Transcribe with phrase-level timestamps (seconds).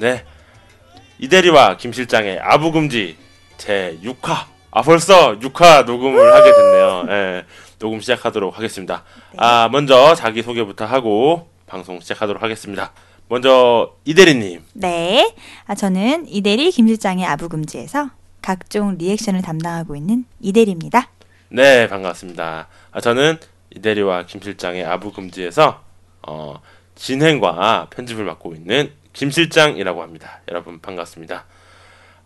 [0.00, 0.24] 네.
[1.18, 3.18] 이대리와 김 실장의 아부 금지
[3.58, 4.46] 제 6화.
[4.70, 7.04] 아 벌써 6화 녹음을 하게 됐네요.
[7.10, 7.44] 예.
[7.78, 9.04] 녹음 시작하도록 하겠습니다.
[9.36, 12.92] 아, 먼저 자기 소개부터 하고 방송 시작하도록 하겠습니다.
[13.28, 14.62] 먼저 이대리님.
[14.72, 15.34] 네.
[15.66, 18.10] 아, 저는 이대리 김 실장의 아부금지에서
[18.40, 21.10] 각종 리액션을 담당하고 있는 이대리입니다.
[21.50, 22.68] 네, 반갑습니다.
[22.90, 23.38] 아, 저는
[23.76, 25.82] 이대리와 김 실장의 아부 금지에서
[26.26, 26.60] 어,
[26.94, 30.40] 진행과 편집을 맡고 있는 김 실장이라고 합니다.
[30.48, 31.44] 여러분 반갑습니다.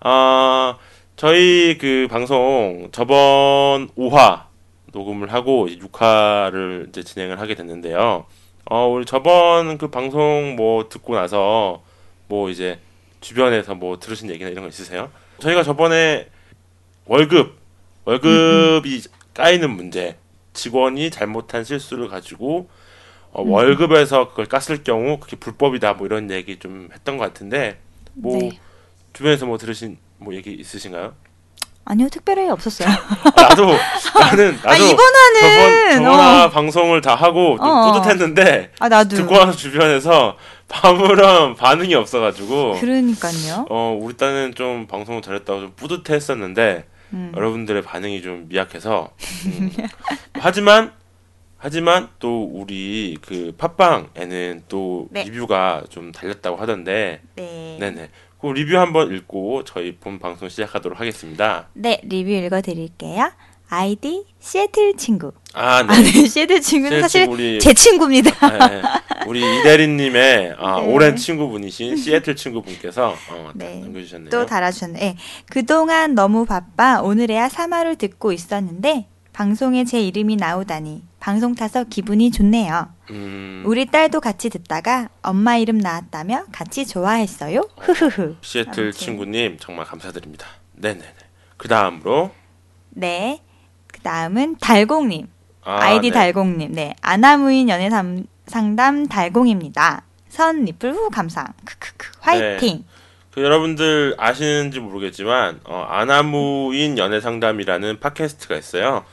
[0.01, 0.79] 어,
[1.17, 4.45] 저희 그 방송 저번 5화
[4.93, 8.27] 녹음을 하고 6화를 이제 진행을 하게 됐는데요.
[8.67, 11.83] 어, 우리 저번 그 방송 뭐 듣고 나서
[12.29, 12.79] 뭐 이제
[13.21, 15.11] 주변에서 뭐 들으신 얘기나 이런 거 있으세요?
[15.41, 16.29] 저희가 저번에
[17.07, 17.59] 월급
[18.05, 20.17] 월급이 까이는 문제,
[20.53, 22.69] 직원이 잘못한 실수를 가지고
[23.35, 27.79] 어, 월급에서 그걸 깠을 경우 그게 불법이다 뭐 이런 얘기 좀 했던 것 같은데
[28.15, 28.59] 뭐 네.
[29.13, 31.15] 주변에서 뭐 들으신 뭐 얘기 있으신가요?
[31.87, 32.89] 아니요, 특별히 없었어요.
[32.89, 33.67] 아, 나도
[34.19, 37.93] 나는 나도 아, 이번화는 저번 저번화 방송을 다 하고 좀 어, 어.
[37.93, 39.17] 뿌듯했는데 아, 나도.
[39.17, 40.39] 듣고 나서 주변에서
[40.83, 43.67] 아무런 반응이 없어가지고 그러니까요.
[43.69, 47.33] 어 우리 딸은 좀 방송을 잘했다고 좀 뿌듯했었는데 음.
[47.37, 49.11] 여러분들의 반응이 좀 미약해서
[49.47, 49.71] 음.
[50.41, 50.93] 하지만
[51.69, 55.25] 하지만 또 우리 그 팟빵에는 또 네.
[55.25, 57.79] 리뷰가 좀 달렸다고 하던데 네.
[57.81, 61.69] 네네 그 리뷰 한번 읽고 저희 본 방송 시작하도록 하겠습니다.
[61.73, 63.33] 네, 리뷰 읽어 드릴게요.
[63.71, 65.33] 아이디 시애틀 친구.
[65.55, 66.03] 아 아, 네.
[66.03, 68.59] 네, 시애틀 친구는 시애틀 사실 우리- 제 친구입니다.
[68.69, 68.83] 네,
[69.27, 70.87] 우리 이대리님의 아, 네.
[70.93, 73.79] 오랜 친구분이신 시애틀 친구분께서 어, 네.
[73.81, 74.29] 남겨주셨네요.
[74.29, 74.99] 또 달아주셨네.
[74.99, 75.17] 네.
[75.49, 79.07] 그동안 너무 바빠 오늘에야 3화를 듣고 있었는데
[79.39, 82.89] 방송에 제 이름이 나오다니 방송 타서 기분이 좋네요.
[83.11, 87.69] 음, 우리 딸도 같이 듣다가 엄마 이름 나왔다며 같이 좋아했어요.
[87.79, 88.37] 흐흐흐.
[88.43, 88.93] 시애틀.
[88.93, 90.47] 친구님 정말 감사드립니다.
[90.75, 91.05] 네네네.
[91.57, 92.31] 그 다음으로
[92.91, 93.43] 네.
[93.89, 95.27] 그 다음은 달공님.
[95.65, 96.15] 아, 아, 이디 네.
[96.15, 96.71] 달공님.
[96.73, 96.95] 네.
[97.03, 100.05] 아나무인 연애 삼- 상담 달공입니다.
[100.29, 101.47] 선 리플 후 감상.
[101.65, 102.13] 크크크.
[102.21, 102.85] 화이팅.
[103.33, 109.05] 그 여러분들 아시는지 모르겠지만 어, 아나무인 연애 상담이라는 팟캐스트가 있어요.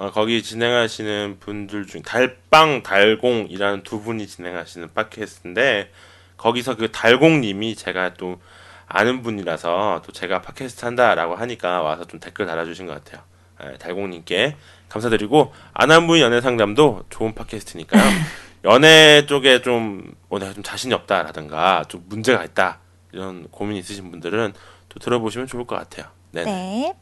[0.00, 5.90] 어, 거기 진행하시는 분들 중 달빵 달공이라는 두 분이 진행하시는 팟캐스트인데
[6.38, 8.40] 거기서 그 달공님이 제가 또
[8.86, 13.22] 아는 분이라서 또 제가 팟캐스트 한다라고 하니까 와서 좀 댓글 달아주신 것 같아요.
[13.62, 14.56] 예, 달공님께
[14.88, 18.02] 감사드리고 아나무인 연애 상담도 좋은 팟캐스트니까요.
[18.64, 22.78] 연애 쪽에 좀 어, 내가 좀 자신이 없다라든가 좀 문제가 있다
[23.12, 24.54] 이런 고민 있으신 분들은
[24.88, 26.10] 또 들어보시면 좋을 것 같아요.
[26.30, 26.44] 네.
[26.44, 26.50] 네.
[26.50, 26.94] 네.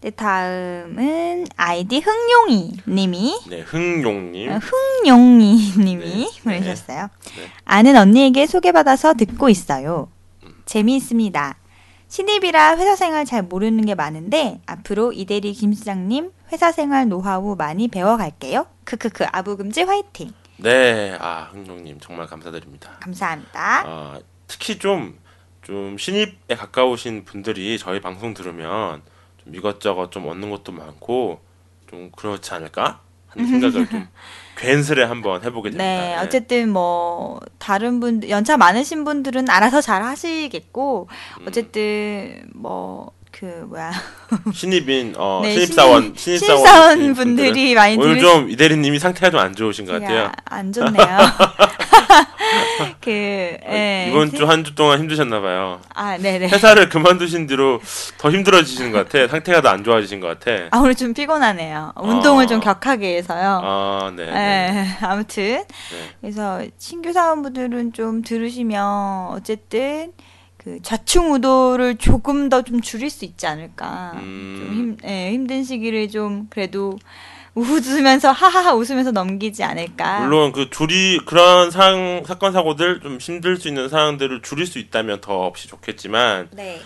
[0.00, 4.52] 네, 다음은 아이디 흥용이 님이 네, 흥용님.
[4.52, 7.08] 어, 흥용이 님이 네, 보내셨어요.
[7.36, 7.50] 네.
[7.64, 10.08] 아는 언니에게 소개받아서 듣고 있어요.
[10.66, 11.56] 재미있습니다.
[12.06, 17.88] 신입이라 회사 생활 잘 모르는 게 많은데 앞으로 이대리 김 시장님 회사 생활 노하우 많이
[17.88, 18.66] 배워갈게요.
[18.84, 20.32] 크크크 아부금지 화이팅.
[20.58, 22.92] 네, 아 흥용님 정말 감사드립니다.
[23.00, 23.82] 감사합니다.
[23.84, 25.18] 아, 특히 좀,
[25.62, 29.02] 좀 신입에 가까우신 분들이 저희 방송 들으면
[29.48, 31.40] 좀 이것저것 좀 얻는 것도 많고
[31.88, 34.08] 좀 그렇지 않을까 하는 생각을 좀
[34.56, 35.84] 괜스레 한번 해보게 됩니다.
[35.84, 41.08] 네, 어쨌든 뭐 다른 분 연차 많으신 분들은 알아서 잘 하시겠고
[41.40, 41.44] 음.
[41.46, 43.92] 어쨌든 뭐 그 뭐야
[44.52, 49.38] 신입인 어 네, 신입사원 신입- 신입사원 분들이 많이 오늘 들으시- 좀 이 대리님이 상태가 좀
[49.40, 50.24] 안 좋으신 것 같아요.
[50.24, 51.06] 야, 안 좋네요.
[53.00, 54.06] 그 예.
[54.08, 55.80] 이번 주 한주 동안 힘드셨나 봐요.
[55.94, 56.48] 아 네네.
[56.48, 57.80] 회사를 그만두신 뒤로
[58.18, 59.28] 더 힘들어지시는 것 같아.
[59.28, 60.66] 상태가 더 안 좋아지신 것 같아.
[60.70, 61.92] 아 오늘 좀 피곤하네요.
[61.96, 62.46] 운동을 아.
[62.46, 63.60] 좀 격하게 해서요.
[63.62, 64.24] 아, 네.
[64.26, 64.32] 네.
[65.00, 65.66] 예, 아무튼 네.
[66.20, 70.12] 그래서 신규 사원분들은 좀 들으시면 어쨌든
[70.68, 74.12] 그 좌충우돌을 조금 더 좀 줄일 수 있지 않을까.
[74.16, 74.56] 음.
[74.58, 76.98] 좀 힘, 예, 힘든 시기를 좀 그래도
[77.54, 80.20] 웃으면서 하하하 웃으면서 넘기지 않을까.
[80.20, 85.20] 물론 그 줄이 그런 상 사건 사고들 좀 힘들 수 있는 상황들을 줄일 수 있다면
[85.22, 86.80] 더 없이 좋겠지만 네.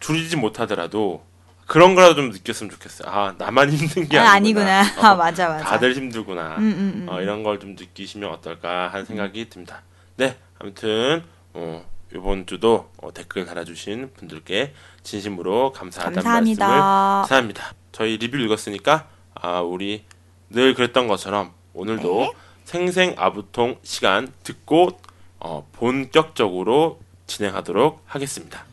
[0.00, 1.24] 줄이지 못하더라도
[1.66, 3.08] 그런 거라도 좀 느꼈으면 좋겠어요.
[3.12, 4.80] 아 나만 힘든 게 아, 아니구나.
[4.80, 5.08] 아니구나.
[5.08, 5.64] 아 어, 맞아 맞아.
[5.64, 6.56] 다들 힘들구나.
[6.56, 7.06] 음, 음, 음.
[7.08, 9.82] 어, 이런 걸 좀 느끼시면 어떨까 하는 생각이 듭니다.
[10.16, 11.22] 네, 아무튼
[11.54, 16.66] 어, 이번 주도 어, 댓글 달아주신 분들께 진심으로 감사하다는 감사합니다.
[16.66, 17.74] 말씀을 감사합니다.
[17.92, 20.04] 저희 리뷰 읽었으니까 아 우리
[20.48, 22.32] 늘 그랬던 것처럼 오늘도 네.
[22.64, 24.90] 생생 아부통 시간 듣고
[25.38, 28.64] 어, 본격적으로 진행하도록 하겠습니다.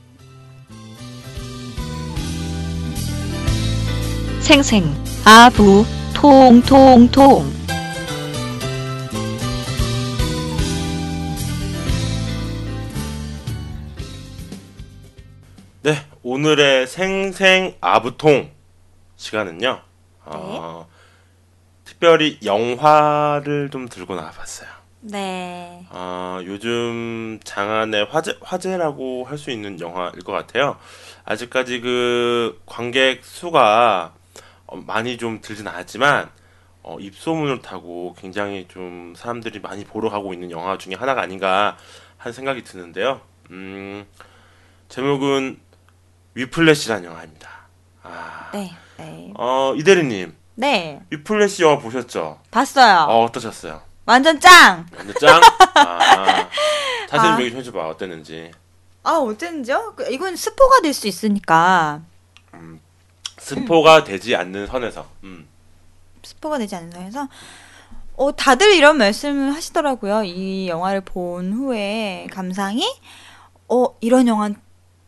[4.39, 4.85] 생생,
[5.25, 7.43] 아부, 통, 통, 통.
[16.29, 18.51] 오늘의 생생 아부통
[19.15, 19.79] 시간은요.
[20.25, 20.85] 어,
[21.85, 24.67] 특별히 영화를 좀 들고 나와봤어요.
[24.99, 25.85] 네.
[25.89, 30.77] 어, 요즘 장안의 화제 화제라고 할 수 있는 영화일 것 같아요.
[31.23, 34.13] 아직까지 그 관객 수가
[34.65, 36.29] 어, 많이 좀 들진 않았지만
[36.83, 41.77] 어, 입소문을 타고 굉장히 좀 사람들이 많이 보러 가고 있는 영화 중에 하나가 아닌가
[42.17, 43.21] 하는 생각이 드는데요.
[43.51, 44.05] 음,
[44.89, 45.65] 제목은
[46.37, 47.49] 위플래시라는 영화입니다.
[48.03, 48.71] 아, 네.
[48.97, 49.33] 네.
[49.35, 51.01] 어, 이대리님, 네.
[51.09, 52.39] 위플래시 영화 보셨죠?
[52.51, 53.05] 봤어요.
[53.09, 53.81] 어, 어떠셨어요?
[54.05, 54.85] 완전 짱!
[54.95, 55.41] 완전 짱?
[55.75, 56.47] 아,
[57.09, 57.39] 자세히 아.
[57.39, 57.87] 얘기 좀 해줘봐.
[57.89, 58.51] 어땠는지.
[59.03, 59.19] 아?
[59.95, 62.01] 그, 이건 스포가 될 수 있으니까.
[63.39, 65.07] 스포가 되지 않는 선에서.
[65.23, 65.47] 음.
[66.23, 67.27] 스포가 되지 않는 선에서.
[68.15, 70.23] 어, 다들 이런 말씀을 하시더라고요.
[70.23, 72.83] 이 영화를 본 후에 감상이,
[73.69, 74.55] 어, 이런 영화는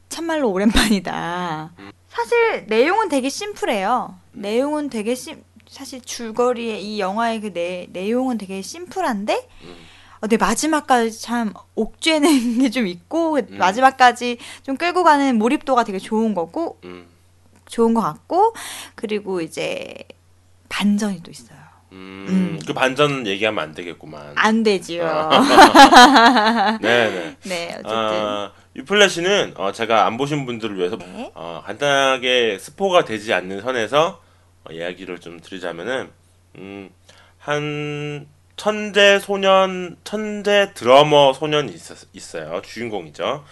[0.09, 1.71] 참말로 오랜만이다.
[2.09, 4.15] 사실 내용은 되게 심플해요.
[4.33, 9.75] 내용은 되게 심, 사실 줄거리의 이 영화의 그 내, 내용은 되게 심플한데, 음.
[10.21, 16.33] 어, 내 마지막까지 참 옥죄는 게 좀 있고, 마지막까지 좀 끌고 가는 몰입도가 되게 좋은
[16.33, 17.05] 거고, 음.
[17.67, 18.53] 좋은 것 같고,
[18.95, 19.95] 그리고 이제
[20.69, 21.59] 반전이 또 있어요.
[21.91, 22.25] 음.
[22.29, 22.59] 음.
[22.65, 24.33] 그 반전 얘기하면 안 되겠구만.
[24.35, 25.29] 안 되지요.
[26.81, 27.35] 네네.
[27.45, 27.91] 네, 어쨌든.
[27.95, 31.31] 아, 유플래시는 어, 제가 안 보신 분들을 위해서 네.
[31.35, 34.21] 어, 간단하게 스포가 되지 않는 선에서
[34.63, 36.09] 어, 이야기를 좀 드리자면은
[36.55, 36.89] 음,
[37.37, 42.61] 한 천재 소년, 천재 드러머 소년이 있었, 있어요.
[42.61, 43.45] 주인공이죠.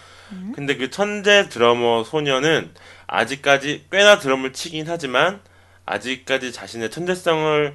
[0.54, 2.74] 근데 그 천재 드러머 소년은
[3.06, 5.40] 아직까지 꽤나 드럼을 치긴 하지만
[5.86, 7.74] 아직까지 자신의 천재성을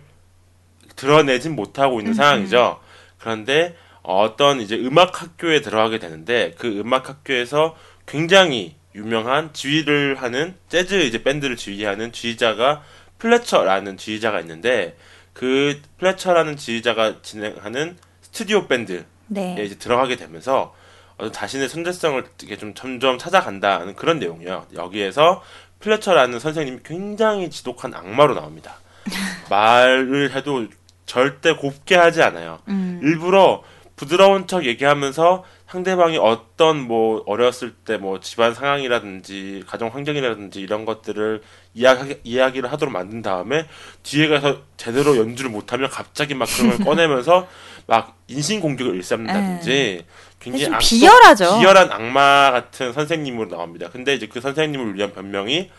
[0.95, 2.79] 드러내진 못하고 있는 상황이죠.
[3.17, 10.95] 그런데 어떤 이제 음악 학교에 들어가게 되는데 그 음악 학교에서 굉장히 유명한 지휘를 하는 재즈
[10.95, 12.83] 이제 밴드를 지휘하는 지휘자가
[13.17, 14.97] 플래처라는 지휘자가 있는데
[15.31, 19.55] 그 플래처라는 지휘자가 진행하는 스튜디오 밴드에 네.
[19.63, 20.75] 이제 들어가게 되면서
[21.17, 24.67] 어, 자신의 천재성을 이게 좀 점점 찾아간다는 그런 내용이에요.
[24.75, 25.41] 여기에서
[25.79, 28.75] 플래처라는 선생님이 굉장히 지독한 악마로 나옵니다.
[29.50, 30.67] 말을 해도
[31.05, 32.59] 절대 곱게 하지 않아요.
[32.67, 33.00] 음.
[33.03, 33.63] 일부러
[33.95, 41.42] 부드러운 척 얘기하면서 상대방이 어떤 뭐 어렸을 때 뭐 집안 상황이라든지 가정 환경이라든지 이런 것들을
[41.74, 43.68] 이야기, 이야기를 하도록 만든 다음에
[44.04, 47.48] 뒤에 가서 제대로 연주를 못하면 갑자기 막 그런 걸 꺼내면서
[47.86, 50.06] 막 인신 공격을 일삼는다든지
[50.39, 51.60] 굉장히 좀 악독- 비열하죠.
[51.60, 53.89] 비열한 악마 같은 선생님으로 나옵니다.
[53.92, 55.69] 근데 이제 그 선생님을 위한 변명이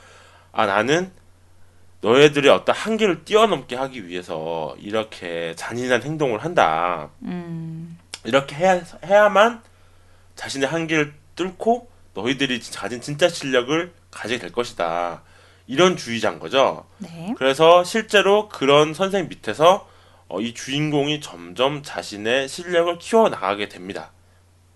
[0.52, 1.10] 아 나는
[2.00, 7.08] 너희들의 어떤 한계를 뛰어넘게 하기 위해서 이렇게 잔인한 행동을 한다.
[7.22, 7.98] 음.
[8.24, 9.62] 이렇게 해야, 해야만
[10.36, 15.22] 자신의 한계를 뚫고 너희들이 가진 진짜 실력을 가지게 될 것이다.
[15.66, 16.86] 이런 주의자인 거죠.
[16.98, 17.34] 네.
[17.36, 19.88] 그래서 실제로 그런 선생 밑에서
[20.28, 24.12] 어, 이 주인공이 점점 자신의 실력을 키워 나가게 됩니다.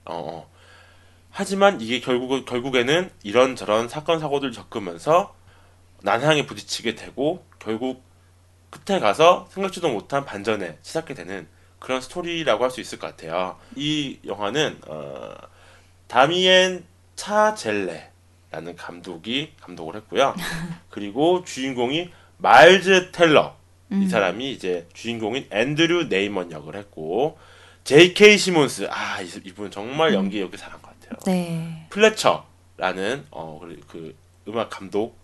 [0.04, 0.50] 어, 어.
[1.30, 5.34] 하지만 이게 결국 결국에는 이런 저런 사건 사고들 겪으면서
[6.02, 8.02] 난항에 부딪히게 되고 결국
[8.70, 11.48] 끝에 가서 생각지도 못한 반전에 시작게 되는
[11.78, 13.58] 그런 스토리라고 할 수 있을 것 같아요.
[13.76, 15.34] 이 영화는 어,
[16.08, 16.84] 다미엔
[17.16, 20.34] 차젤레라는 감독이 감독을 했고요.
[20.90, 23.56] 그리고 주인공이 마일즈 텔러
[23.90, 27.38] 이 사람이 이제 주인공인 앤드류 네이먼 역을 했고
[27.84, 28.36] J.K.
[28.36, 31.18] 시몬스 아 이- 이분 정말 연기 여기 잘한 것 같아요.
[31.24, 31.86] 네.
[31.88, 34.14] 플래처라는 어, 그, 그
[34.46, 35.16] 음악 감독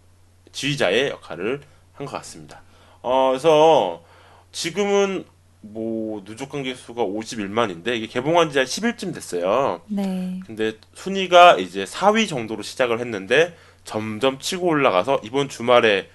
[0.52, 1.60] 지휘자의 역할을
[1.92, 2.62] 한 것 같습니다.
[3.02, 4.02] 어, 그래서
[4.50, 5.26] 지금은
[5.66, 9.80] 뭐 누적 관객 수가 51만인데 이게 개봉한 지 한 10일쯤 됐어요.
[9.86, 10.40] 네.
[10.46, 16.08] 근데 순위가 이제 4위 정도로 시작을 했는데 점점 치고 올라가서 이번 주말에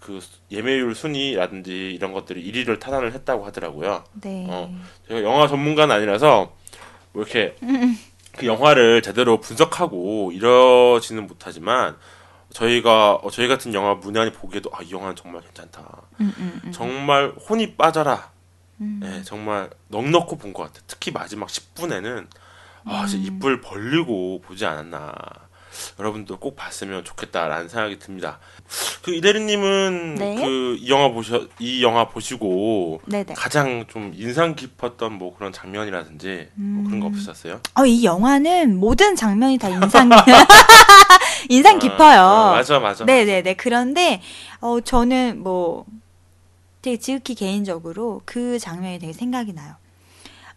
[0.00, 4.04] 그 예매율 순위라든지 이런 것들이 1위를 탄환을 했다고 하더라고요.
[4.20, 4.46] 네.
[4.48, 4.72] 어.
[5.08, 6.52] 제가 영화 전문가는 아니라서
[7.12, 7.56] 뭐 이렇게
[8.36, 11.96] 그 영화를 제대로 분석하고 이러지는 못하지만
[12.52, 15.82] 저희가 어, 저희 같은 영화 문외한이 보기에도 아 이 영화는 정말 괜찮다.
[16.20, 16.72] 음, 음, 음.
[16.72, 18.30] 정말 혼이 빠져라.
[18.80, 19.00] 음.
[19.02, 20.82] 네, 정말 넉넉히 본 것 같아요.
[20.86, 22.26] 특히 마지막 10분에는
[22.84, 25.12] 아, 진짜 입을 벌리고 보지 않았나.
[26.00, 28.38] 여러분도 꼭 봤으면 좋겠다라는 생각이 듭니다.
[29.02, 30.34] 그 이대리님은 네.
[30.34, 33.34] 그이 영화 보셔 이 영화 보시고 네네.
[33.34, 37.12] 가장 좀 인상 깊었던 뭐 그런 장면이라든지 뭐 그런 거 음.
[37.12, 37.60] 없으셨어요?
[37.74, 40.08] 어, 이 영화는 모든 장면이 다 인상
[41.48, 42.20] 인상 아, 깊어요.
[42.22, 43.04] 아, 맞아 맞아.
[43.04, 43.54] 네네네.
[43.54, 44.20] 그런데
[44.60, 45.84] 어 저는 뭐
[46.82, 49.74] 되게 지극히 개인적으로 그 장면이 되게 생각이 나요.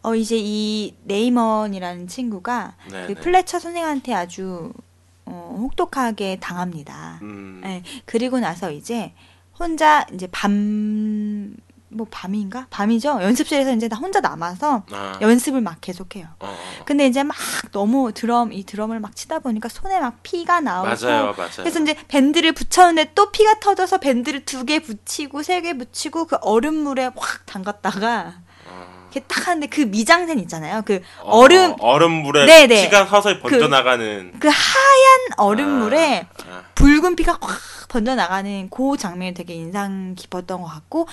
[0.03, 3.21] 어 이제 이 네이먼이라는 친구가 네, 그 네.
[3.21, 4.73] 플래처 선생한테 아주
[5.25, 7.19] 어, 혹독하게 당합니다.
[7.21, 9.13] 음, 네, 그리고 나서 이제
[9.59, 11.55] 혼자 이제 밤,
[11.93, 12.67] 뭐 밤인가?
[12.69, 13.19] 밤이죠?
[13.21, 16.25] 연습실에서 이제 다 혼자 남아서 아, 연습을 막 계속해요.
[16.39, 16.83] 어, 어.
[16.85, 17.35] 근데 이제 막
[17.73, 20.87] 너무 드럼, 이 드럼을 막 치다 보니까 손에 막 피가 나오고.
[20.87, 21.49] 맞아요 맞아요.
[21.57, 26.37] 그래서 이제 밴드를 붙였는데 또 피가 터져서 밴드를 두 개 붙이고 세 개 붙이고 그
[26.41, 28.35] 얼음물에 확 담갔다가
[28.67, 29.01] 어.
[29.11, 30.81] 이렇게 딱 하는데 그 미장센 있잖아요.
[30.85, 32.85] 그 어, 얼음, 얼음물에 네네.
[32.85, 38.95] 피가 서서히 그- 번져 나가는 그 하얀 얼음물에 아, 붉은 피가 확 번져 나가는 그
[38.97, 41.07] 장면이 되게 인상 깊었던 것 같고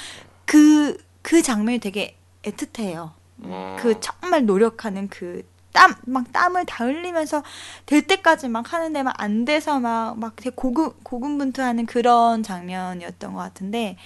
[0.49, 3.13] 그 그 장면이 되게 애틋해요.
[3.43, 3.77] 어.
[3.81, 5.43] 그 정말 노력하는 그
[5.75, 7.43] 땀 막 땀을 다 흘리면서
[7.87, 13.39] 될 때까지 막 하는데 막 안 돼서 막 막 되게 고군 고군분투하는 그런 장면이었던 것
[13.41, 13.97] 같은데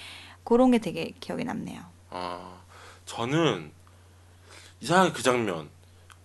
[0.43, 1.81] 그런 게 되게 기억에 남네요.
[2.11, 2.57] 아,
[3.05, 3.71] 저는
[4.81, 5.69] 이상하게 그 장면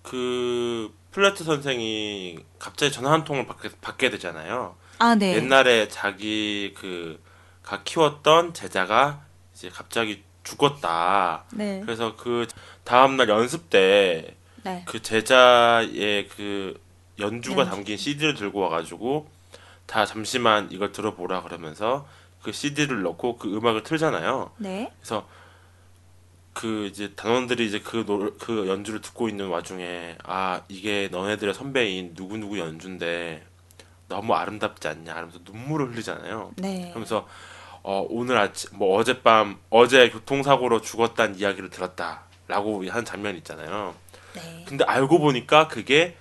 [0.02, 4.74] 그 플래트 선생이 갑자기 전화 한 통을 받게, 받게 되잖아요.
[4.98, 5.34] 아 네.
[5.36, 7.20] 옛날에 자기 그
[7.62, 9.20] 가 키웠던 제자가
[9.58, 11.44] 이제 갑자기 죽었다.
[11.52, 11.80] 네.
[11.84, 12.46] 그래서 그
[12.84, 14.84] 다음 날 연습 때그 네.
[15.02, 16.80] 제자의 그
[17.18, 17.70] 연주가 연주.
[17.70, 19.28] 담긴 CD를 들고 와가지고
[19.86, 22.06] 다 잠시만 이걸 들어보라 그러면서
[22.40, 24.52] 그 CD를 넣고 그 음악을 틀잖아요.
[24.58, 24.92] 네.
[25.00, 25.26] 그래서
[26.52, 32.14] 그 이제 단원들이 이제 그, 노, 그 연주를 듣고 있는 와중에 아 이게 너네들의 선배인
[32.14, 33.44] 누구 누구 연주인데
[34.06, 36.52] 너무 아름답지 않냐 하면서 눈물을 흘리잖아요.
[36.56, 36.90] 네.
[36.90, 37.26] 그러면서
[37.82, 43.94] 어, 오늘 아침 뭐 어젯밤 어제 교통사고로 죽었다는 이야기를 들었다라고 한 장면이 있잖아요.
[44.34, 44.64] 네.
[44.66, 46.16] 근데 알고 보니까 그게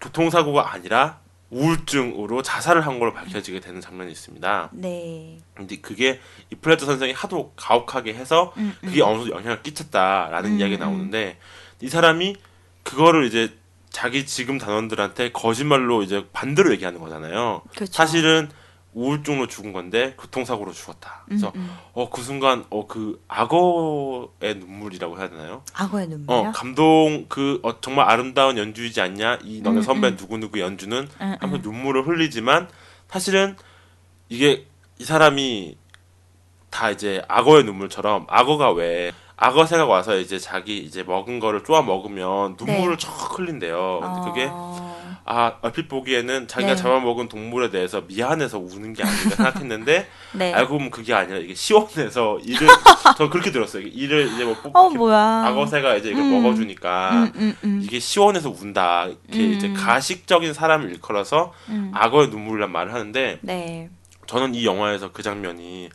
[0.00, 4.70] 교통사고가 아니라 우울증으로 자살을 한 걸로 밝혀지게 되는 장면이 있습니다.
[4.72, 5.40] 네.
[5.54, 8.88] 근데 그게 이 플래터 선생이 하도 가혹하게 해서 음, 음.
[8.88, 10.90] 그게 어느 정도 영향을 끼쳤다라는 음, 이야기가 음.
[10.90, 11.38] 나오는데
[11.80, 12.36] 이 사람이
[12.82, 13.56] 그거를 이제
[13.90, 17.62] 자기 지금 단원들한테 거짓말로 이제 반대로 얘기하는 거잖아요.
[17.74, 17.92] 그렇죠.
[17.92, 18.50] 사실은
[18.94, 21.22] 우울증으로 죽은 건데 교통사고로 죽었다.
[21.26, 21.76] 그래서 음, 음.
[21.92, 25.62] 어그 순간 어 그 악어의 눈물이라고 해야 되나요?
[25.74, 26.48] 악어의 눈물이요?
[26.48, 30.16] 어 감동 그 어, 정말 아름다운 연주이지 않냐 이 너네 음, 선배 음.
[30.16, 31.60] 누구 누구 연주는 음, 음.
[31.62, 32.68] 눈물을 흘리지만
[33.08, 33.56] 사실은
[34.30, 34.66] 이게
[34.98, 35.76] 이 사람이
[36.70, 41.82] 다 이제 악어의 눈물처럼 악어가 왜 악어 새가 와서 이제 자기 이제 먹은 거를 쪼아
[41.82, 42.98] 먹으면 눈물을 네.
[42.98, 44.00] 척 흘린대요.
[44.02, 44.97] 근데 그게 어,
[45.30, 46.76] 아 얼핏 보기에는 자기가 네.
[46.76, 50.54] 잡아먹은 동물에 대해서 미안해서 우는 게 아닌가 생각했는데 네.
[50.54, 52.66] 알고 보면 그게 아니라 이게 시원해서 이를
[53.18, 53.82] 저 그렇게 들었어요.
[53.86, 55.44] 이를 이제 뭐 뽑, 어 뭐야?
[55.48, 56.32] 악어새가 이제 이걸 음.
[56.42, 57.80] 먹어주니까 음, 음, 음.
[57.84, 59.04] 이게 시원해서 운다.
[59.04, 59.52] 이렇게 음.
[59.52, 61.90] 이제 가식적인 사람을 일컬어서 음.
[61.94, 63.90] 악어의 눈물이란 말을 하는데 네.
[64.26, 65.90] 저는 이 영화에서 그 장면이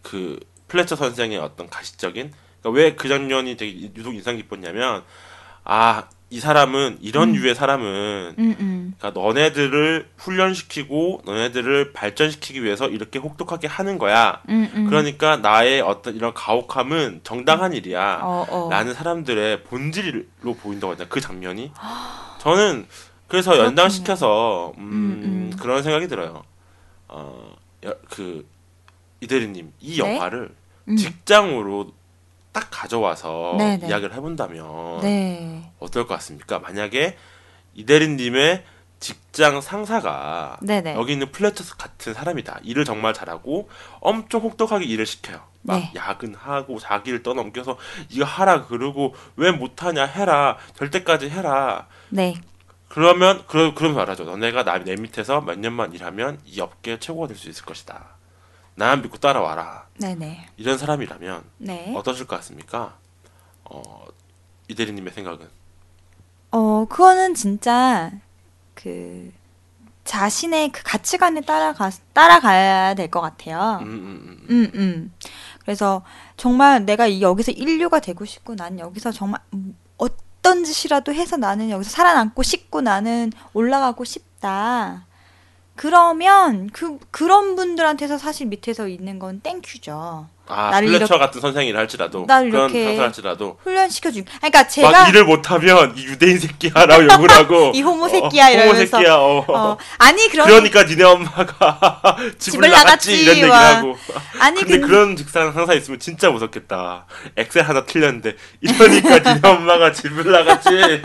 [0.00, 5.04] 그 플래처 선생의 어떤 가식적인 그러니까 왜 그 장면이 되게 유독 인상 깊었냐면
[5.64, 7.34] 아 이 사람은 이런 음.
[7.36, 8.94] 유의 사람은 음, 음.
[8.98, 14.42] 그러니까 너네들을 훈련시키고 너네들을 발전시키기 위해서 이렇게 혹독하게 하는 거야.
[14.50, 14.86] 음, 음.
[14.86, 18.20] 그러니까 나의 어떤 이런 가혹함은 정당한 일이야.
[18.22, 18.68] 어, 어.
[18.70, 21.08] 라는 사람들의 본질로 보인다고 하잖아요.
[21.08, 21.72] 그 장면이.
[22.40, 22.86] 저는
[23.26, 23.68] 그래서 그렇군요.
[23.68, 25.50] 연장시켜서 음.
[25.58, 26.42] 그런 생각이 들어요.
[27.08, 27.54] 어,
[27.86, 28.46] 여- 그
[29.22, 29.98] 이대리님 이 네?
[30.14, 30.54] 영화를
[30.88, 30.96] 음.
[30.96, 31.92] 직장으로
[32.58, 33.86] 딱 가져와서 네, 네.
[33.86, 35.70] 이야기를 해본다면 네.
[35.78, 36.58] 어떨 것 같습니까?
[36.58, 37.16] 만약에
[37.74, 38.64] 이대리님의
[38.98, 40.94] 직장 상사가 네네.
[40.96, 42.58] 여기 있는 플래처스 같은 사람이다.
[42.64, 43.68] 일을 정말 잘하고
[44.00, 45.40] 엄청 혹독하게 일을 시켜요.
[45.62, 45.92] 막 네.
[45.94, 51.86] 야근하고 자기 일을 떠넘겨서 이거 하라 그러고 왜 못하냐 해라 될 때까지 해라.
[52.08, 52.34] 네.
[52.88, 54.24] 그러면 그러 그러면 말하죠.
[54.24, 58.17] 너네가 나, 내 밑에서 몇 년만 일하면 이 업계 최고가 될 수 있을 것이다.
[58.78, 59.88] 나만 믿고 따라와라.
[59.98, 60.46] 네네.
[60.56, 61.92] 이런 사람이라면 네.
[61.96, 62.96] 어떠실 것 같습니까?
[63.64, 64.04] 어,
[64.68, 65.48] 이 대리님의 생각은
[66.52, 68.12] 어, 그거는 진짜
[68.74, 69.32] 그
[70.04, 73.80] 자신의 그 가치관에 따라가 따라가야 될 것 같아요.
[73.82, 74.46] 음, 음, 음.
[74.48, 75.12] 음, 음.
[75.60, 76.02] 그래서
[76.36, 81.68] 정말 내가 이- 여기서 인류가 되고 싶고 난 여기서 정말 음, 어떤 짓이라도 해서 나는
[81.68, 85.04] 여기서 살아남고 싶고 나는 올라가고 싶다.
[85.78, 90.26] 그러면 그 그런 분들한테서 사실 밑에서 있는 건 thank you죠.
[90.48, 94.24] 아 나를 이렇게- 같은 선생이라 할지라도 나를 그런 이렇게 할지라도 훈련시켜 주.
[94.24, 98.74] 그러니까 막 제가 일을 못하면 이 유대인 새끼야라고 욕을 하고 이 호모 새끼야 어, 이러면서.
[98.74, 99.44] 호모 새끼야 어.
[99.46, 103.76] 어, 아니 그런 그러니까 니네 엄마가 집을 집을 나갔지 나갔지, 이런 얘기를 와.
[103.76, 103.96] 하고
[104.40, 107.06] 아니 근데 근데 그런 직장 상사 있으면 진짜 무섭겠다
[107.36, 110.68] 엑셀 하나 틀렸는데 이러니까 니네 엄마가 집을 나갔지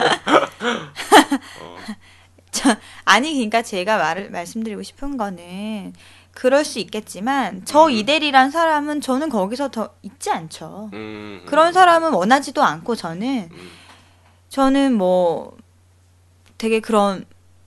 [2.53, 5.93] 저, 아니 그러니까 제가 말을 말씀드리고 싶은 거는
[6.31, 7.91] 그럴 수 있겠지만 저 음.
[7.91, 10.89] 이대리란 사람은 저는 거기서 더 있지 않죠.
[10.93, 11.45] 음, 음.
[11.45, 13.71] 그런 사람은 원하지도 않고 저는 음.
[14.49, 15.57] 저는 뭐
[16.57, 17.25] 되게 그런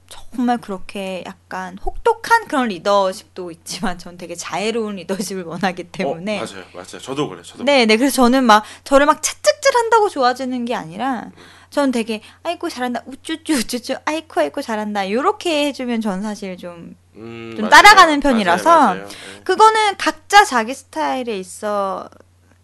[0.08, 6.64] 정말 그렇게 약간 혹독한 그런 리더십도 있지만 전 되게 자애로운 리더십을 원하기 때문에 어, 맞아요
[6.72, 7.96] 맞아요 저도 그래 저도 네, 네.
[7.96, 11.30] 그래서 저는 막 저를 막 채찍질 한다고 좋아지는 게 아니라
[11.70, 17.52] 전 되게 아이고 잘한다 우쭈쭈 우쭈쭈 아이고 아이고 잘한다 요렇게 해주면 전 사실 좀 음,
[17.56, 17.70] 좀 맞아요.
[17.82, 19.08] 따라가는 편이라서 맞아요, 맞아요.
[19.08, 19.40] 네.
[19.44, 22.08] 그거는 각자 자기 스타일에 있어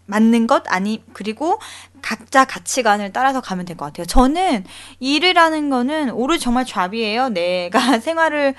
[0.05, 1.59] 맞는 것 아니 그리고
[2.01, 4.05] 각자 가치관을 따라서 가면 될 것 같아요.
[4.05, 4.65] 저는
[4.99, 7.29] 일을 하는 거는 오로지 정말 잡이에요.
[7.29, 8.53] 내가 생활을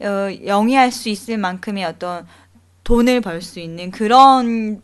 [0.00, 2.26] 어, 영위할 수 있을 만큼의 어떤
[2.84, 4.82] 돈을 벌 수 있는 그런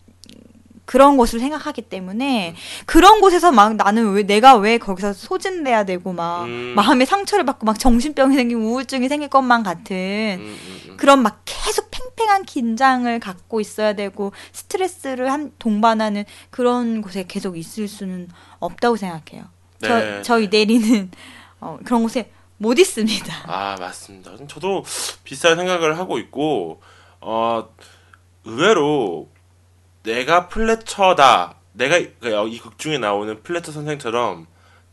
[0.88, 2.54] 그런 곳을 생각하기 때문에
[2.86, 6.72] 그런 곳에서 막 나는 왜 내가 왜 거기서 소진돼야 되고 막 음.
[6.74, 9.94] 마음에 상처를 받고 막 정신병이 생기고 우울증이 생길 것만 같은
[10.40, 10.96] 음, 음, 음.
[10.96, 17.86] 그런 막 계속 팽팽한 긴장을 갖고 있어야 되고 스트레스를 한 동반하는 그런 곳에 계속 있을
[17.86, 19.44] 수는 없다고 생각해요.
[19.80, 21.10] 네, 저 저희 내리는
[21.60, 23.34] 어, 그런 곳에 못 있습니다.
[23.44, 24.32] 아 맞습니다.
[24.48, 24.84] 저도
[25.22, 26.80] 비슷한 생각을 하고 있고
[27.20, 27.68] 어
[28.46, 29.28] 의외로
[30.12, 31.54] 내가 플래처다.
[31.72, 34.46] 내가 이 극 중에 나오는 플래처 선생처럼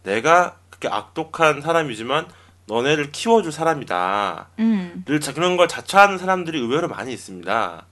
[0.04, 2.28] 내가 그렇게 악독한 사람이지만
[2.68, 4.50] 너네를 키워줄 사람이다.
[4.60, 7.86] 음, 늘 자- 그런 걸 자처하는 사람들이 의외로 많이 있습니다.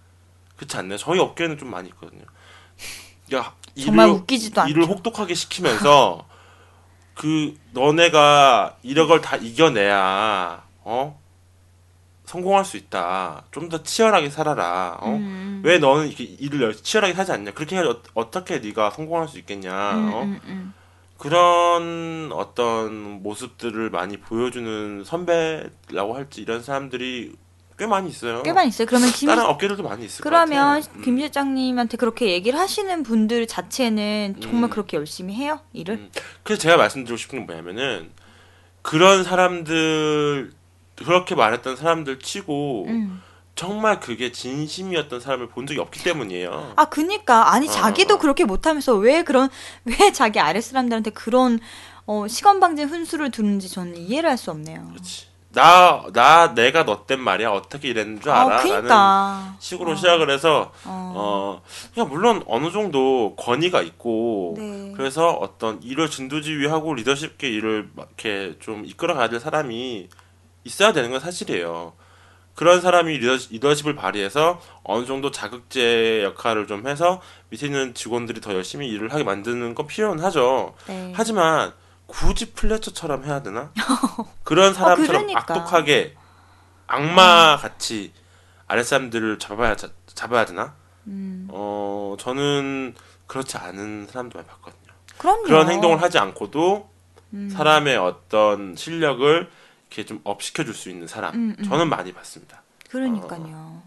[0.58, 0.98] 그렇지 않나요?
[0.98, 2.24] 저희 업계는 좀 많이 있거든요.
[3.34, 4.72] 야, 정말 일을- 웃기지도 않죠.
[4.72, 6.27] 일을 혹독하게 시키면서
[7.15, 11.23] 그 너네가 이런 다 이겨내야 어
[12.25, 13.44] 성공할 수 있다.
[13.51, 14.98] 좀 더 치열하게 살아라.
[15.01, 15.09] 어?
[15.09, 17.51] 음, 왜 너는 이렇게 일을 열- 치열하게 하지 않냐?
[17.51, 17.83] 그렇게 해야
[18.14, 19.92] 어, 떻게 네가 성공할 수 있겠냐?
[19.94, 20.22] 음, 어?
[20.24, 20.74] 음, 음.
[21.18, 27.33] 그런 어떤 모습들을 많이 보여주는 선배라고 할지 이런 사람들이
[27.77, 28.44] 꽤 많이 있어요.
[28.44, 28.86] 꽤 많이 있어요.
[28.88, 30.83] 그러면 김 다른 업계들도 많이 있을 그러면.
[31.03, 34.70] 김 실장님한테 그렇게 얘기를 하시는 분들 자체는 정말 음.
[34.70, 35.96] 그렇게 열심히 해요 일을.
[35.96, 36.12] 음.
[36.44, 38.12] 그래서 제가 말씀드리고 싶은 건 뭐냐면은
[38.81, 40.51] 그런 사람들
[40.96, 43.22] 그렇게 말했던 사람들 치고 음.
[43.56, 46.74] 정말 그게 진심이었던 사람을 본 적이 없기 때문이에요.
[46.75, 47.53] 아, 그니까.
[47.53, 48.18] 아니, 어, 자기도 어.
[48.18, 49.50] 그렇게 못하면서 왜 그런,
[49.86, 51.60] 왜 자기 아래 사람들한테 그런,
[52.06, 54.88] 어, 시건방진 훈수를 두는지 저는 이해를 할 수 없네요.
[54.90, 55.27] 그렇지.
[55.50, 57.51] 나, 나, 내가 너 땐 말이야.
[57.51, 58.42] 어떻게 이랬는 줄 알아?
[58.42, 59.56] 아, 라는 그니까.
[59.60, 61.14] 식으로 어, 시작을 해서, 어.
[61.16, 61.62] 어,
[61.94, 64.94] 그냥 물론 어느 정도 권위가 있고, 네.
[64.98, 70.10] 그래서 어떤 일을 진두지휘하고 리더십 있게 일을 막 이렇게 좀 이끌어가야 될 사람이
[70.63, 71.93] 있어야 되는 건 사실이에요.
[72.55, 78.41] 그런 사람이 리더, 리더십 을 발휘해서 어느 정도 자극제 역할을 좀 해서 밑에 있는 직원들이
[78.41, 80.75] 더 열심히 일을 하게 만드는 건 필요는 하죠.
[80.87, 81.11] 네.
[81.15, 81.73] 하지만
[82.05, 83.71] 굳이 플래처처럼 해야 되나?
[84.43, 85.39] 그런 사람처럼 그러니까.
[85.55, 86.15] 악독하게
[86.85, 88.13] 악마 같이
[88.67, 90.75] 아랫사람들을 잡아야 자- 잡아야 되나?
[91.07, 91.47] 음.
[91.51, 92.93] 어 저는
[93.25, 94.93] 그렇지 않은 사람도 많이 봤거든요.
[95.17, 95.43] 그럼요.
[95.43, 96.89] 그런 행동을 하지 않고도
[97.33, 97.49] 음.
[97.49, 99.49] 사람의 어떤 실력을
[99.94, 101.64] 이렇게 좀 업시켜 줄 수 있는 사람 음, 음.
[101.64, 102.64] 저는 많이 봤습니다.
[102.90, 103.82] 그러니까요.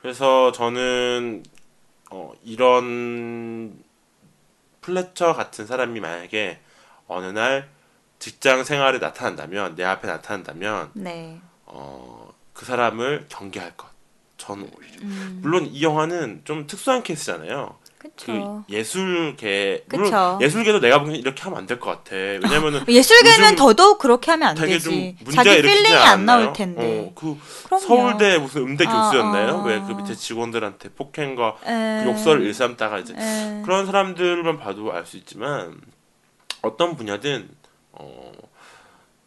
[0.00, 1.42] 그래서 저는
[2.10, 3.82] 어, 이런
[4.80, 6.60] 플래처 같은 사람이 만약에
[7.08, 7.68] 어느 날
[8.18, 11.40] 직장 생활에 나타난다면 내 앞에 나타난다면 네.
[11.66, 13.90] 어, 그 사람을 경계할 것.
[14.36, 15.38] 저는 오히려 음.
[15.42, 17.78] 물론 이 영화는 좀 특수한 케이스잖아요.
[18.02, 18.64] 그쵸.
[18.66, 20.40] 그 예술계 물론.
[20.42, 22.16] 예술계도 내가 보기엔 이렇게 하면 안 될 것 같아.
[22.16, 24.80] 왜냐면은 예술계는 더더욱 그렇게 하면 안 되지.
[24.84, 26.26] 좀 문제가 자기 feeling이 안?
[26.26, 26.82] 나올 텐데.
[27.06, 27.84] 어, 그 그럼요.
[27.86, 29.60] 서울대 무슨 음대 아, 교수였나요?
[29.60, 29.62] 아.
[29.64, 35.16] 왜그 밑에 직원들한테 폭행과 에, 그 욕설을 일삼다가 이제 에, 그런 사람들만 봐도 알 수
[35.16, 35.80] 있지만
[36.62, 37.48] 어떤 분야든
[37.92, 38.32] 어,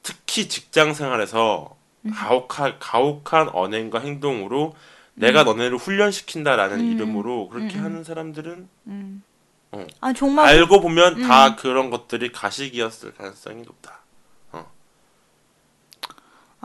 [0.04, 2.12] 특히 직장 생활에서 음.
[2.14, 4.74] 가혹한 가혹한 언행과 행동으로
[5.16, 6.92] 내가 너네를 훈련시킨다라는 음.
[6.92, 7.86] 이름으로 그렇게 음, 음.
[7.86, 9.24] 하는 사람들은 음.
[9.72, 9.86] 어.
[10.02, 11.28] 아 정말 알고 보면 음.
[11.28, 14.06] 다 그런 것들이 가식이었을 가능성이 높다.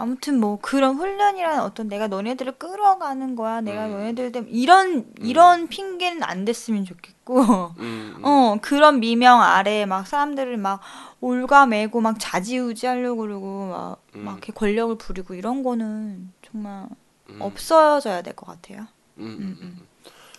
[0.00, 3.60] 아무튼 뭐 그런 훈련이란 어떤 내가 너네들을 끌어가는 거야.
[3.60, 3.90] 내가 음.
[3.92, 7.42] 너네들 때문에 이런 이런 핑계는 안 됐으면 좋겠고.
[7.78, 8.20] 음, 음.
[8.22, 10.80] 어 그런 미명 아래 막 사람들을 막
[11.20, 14.24] 올가매고 막 자지우지하려고 그러고 막, 음.
[14.24, 16.86] 막 이렇게 권력을 부리고 이런 거는 정말
[17.30, 17.42] 음.
[17.42, 18.86] 없어져야 될 것 같아요.
[19.18, 19.86] 음, 음, 음.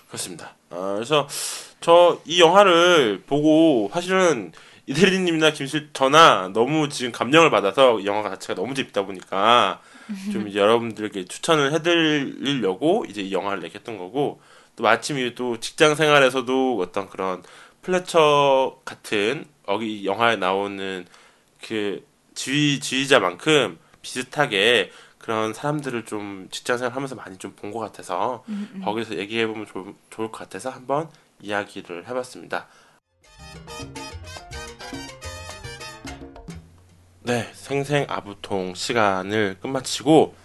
[0.07, 0.55] 그렇습니다.
[0.69, 1.27] 아, 그래서
[1.79, 4.51] 저 이 영화를 보고 사실은
[4.87, 9.81] 이대리님이나 김실 저나 너무 지금 감명을 받아서 이 영화 자체가 너무 재밌다 보니까
[10.33, 14.41] 좀 이제 여러분들에게 추천을 해드리려고 이제 이 영화를 내겠던 거고
[14.75, 17.43] 또 마침 이또 직장 생활에서도 어떤 그런
[17.81, 21.05] 플래처 같은 여기 이 영화에 나오는
[21.65, 28.43] 그 지휘 지휘자만큼 비슷하게 그런 사람들을 좀 직장 생활 하면서 많이 좀 본 것 같아서
[28.83, 29.65] 거기서 얘기해 보면
[30.09, 32.67] 좋을 것 같아서 한번 이야기를 해봤습니다.
[37.23, 40.35] 네, 생생 아부통 시간을 끝마치고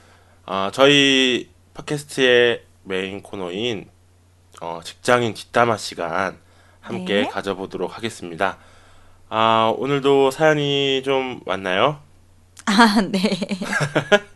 [0.47, 3.89] 어, 저희 팟캐스트의 메인 코너인
[4.61, 6.39] 어, 직장인 뒷담화 시간
[6.81, 7.29] 함께 네.
[7.29, 8.59] 가져보도록 하겠습니다.
[9.29, 12.01] 아, 오늘도 사연이 좀 왔나요?
[12.67, 13.21] 아, 네.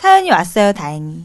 [0.00, 1.24] 사연이 왔어요, 다행히.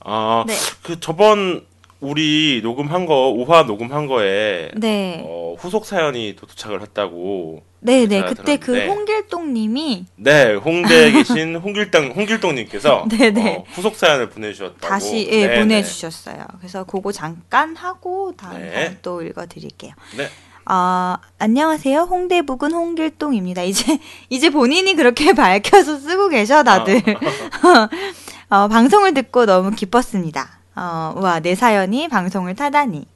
[0.00, 0.54] 어, 네.
[0.82, 1.66] 그 저번
[2.00, 5.22] 우리 녹음한 거 5화 녹음한 거에 네.
[5.26, 7.62] 어, 후속 사연이 또 도착을 했다고.
[7.80, 8.22] 네, 네.
[8.22, 8.86] 그때 그 들었는데.
[8.88, 13.56] 홍길동 님이 네, 홍대에 계신 홍길동 홍길동 님께서 네, 네.
[13.56, 14.78] 어, 후속 사연을 보내 주셨다고.
[14.80, 16.44] 다시 예, 네, 보내 주셨어요.
[16.58, 18.84] 그래서 그거 잠깐 하고 다음 네.
[18.84, 19.92] 번또 읽어 드릴게요.
[20.16, 20.28] 네.
[20.68, 22.08] 아 안녕하세요.
[22.10, 23.62] 홍대 북은 홍길동입니다.
[23.62, 27.00] 이제 이제 본인이 그렇게 밝혀서 쓰고 계셔 다들.
[28.50, 30.58] 어, 방송을 듣고 너무 기뻤습니다.
[30.74, 33.06] 어, 와, 내 사연이 방송을 타다니.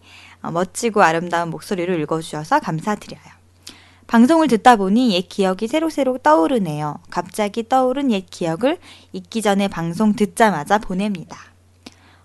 [0.42, 3.40] 어, 멋지고 아름다운 목소리를 읽어주셔서 감사드려요.
[4.06, 6.98] 방송을 듣다 보니 옛 기억이 새록새록 떠오르네요.
[7.10, 8.78] 갑자기 떠오른 옛 기억을
[9.12, 11.36] 잊기 전에 방송 듣자마자 보냅니다.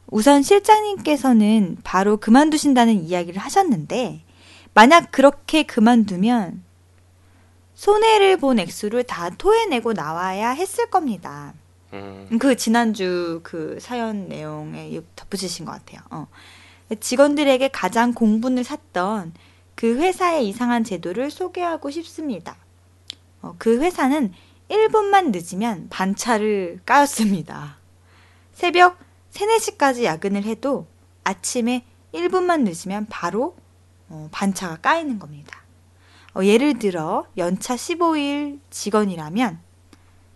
[0.07, 4.24] 우선 실장님께서는 바로 그만두신다는 이야기를 하셨는데,
[4.75, 6.61] 만약 그렇게 그만두면
[7.75, 11.53] 손해를 본 액수를 다 토해내고 나와야 했을 겁니다.
[11.93, 16.01] 음, 그 지난주 그 사연 내용에 덧붙이신 것 같아요.
[16.11, 16.27] 어.
[16.99, 19.33] 직원들에게 가장 공분을 샀던
[19.75, 22.57] 그 회사의 이상한 제도를 소개하고 싶습니다.
[23.41, 24.33] 어, 그 회사는
[24.67, 27.77] 1분만 늦으면 반차를 까였습니다.
[28.53, 28.97] 새벽
[29.29, 30.85] 3, 4시까지 야근을 해도
[31.23, 33.55] 아침에 1분만 늦으면 바로
[34.09, 35.61] 어, 반차가 까이는 겁니다.
[36.35, 39.59] 어, 예를 들어 연차 15일 직원이라면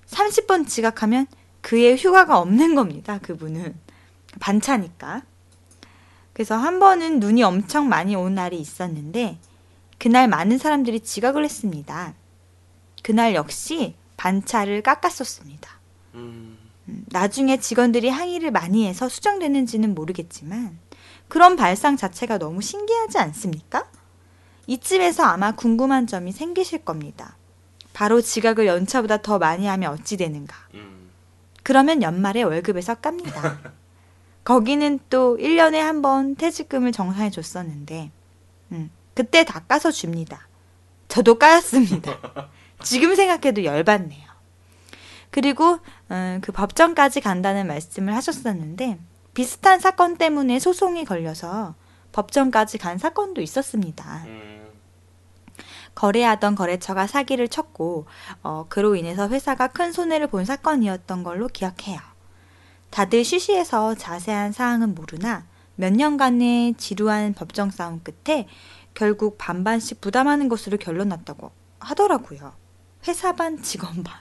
[0.07, 1.27] 30번 지각하면
[1.61, 3.19] 그의 휴가가 없는 겁니다.
[3.19, 3.75] 그분은
[4.39, 5.23] 반차니까.
[6.33, 9.39] 그래서 한 번은 눈이 엄청 많이 온 날이 있었는데
[9.97, 12.13] 그날 많은 사람들이 지각을 했습니다.
[13.03, 15.69] 그날 역시 반차를 깎았었습니다.
[16.15, 20.79] 음, 음, 나중에 직원들이 항의를 많이 해서 수정되는지는 모르겠지만
[21.29, 23.87] 그런 발상 자체가 너무 신기하지 않습니까?
[24.67, 27.37] 이쯤에서 아마 궁금한 점이 생기실 겁니다.
[27.93, 30.55] 바로 지각을 연차보다 더 많이 하면 어찌 되는가?
[30.73, 31.09] 음,
[31.63, 33.59] 그러면 연말에 월급에서 깝니다.
[34.43, 38.11] 거기는 또 1년에 한 번 퇴직금을 정산해 줬었는데,
[38.71, 40.47] 음, 그때 다 까서 줍니다.
[41.07, 42.17] 저도 까였습니다.
[42.83, 44.29] 지금 생각해도 열받네요.
[45.31, 48.97] 그리고 음, 그 법정까지 간다는 말씀을 하셨었는데,
[49.39, 51.73] 비슷한 사건 때문에 소송이 걸려서
[52.11, 54.23] 법정까지 간 사건도 있었습니다.
[54.25, 54.67] 음,
[55.95, 58.05] 거래하던 거래처가 사기를 쳤고
[58.43, 62.01] 어, 그로 인해서 회사가 큰 손해를 본 사건이었던 걸로 기억해요.
[62.89, 65.45] 다들 쉬쉬해서 자세한 사항은 모르나
[65.77, 68.45] 몇 년간의 지루한 법정 싸움 끝에
[68.93, 72.51] 결국 반반씩 부담하는 것으로 결론 났다고 하더라고요.
[73.07, 74.19] 회사 반 직원 반.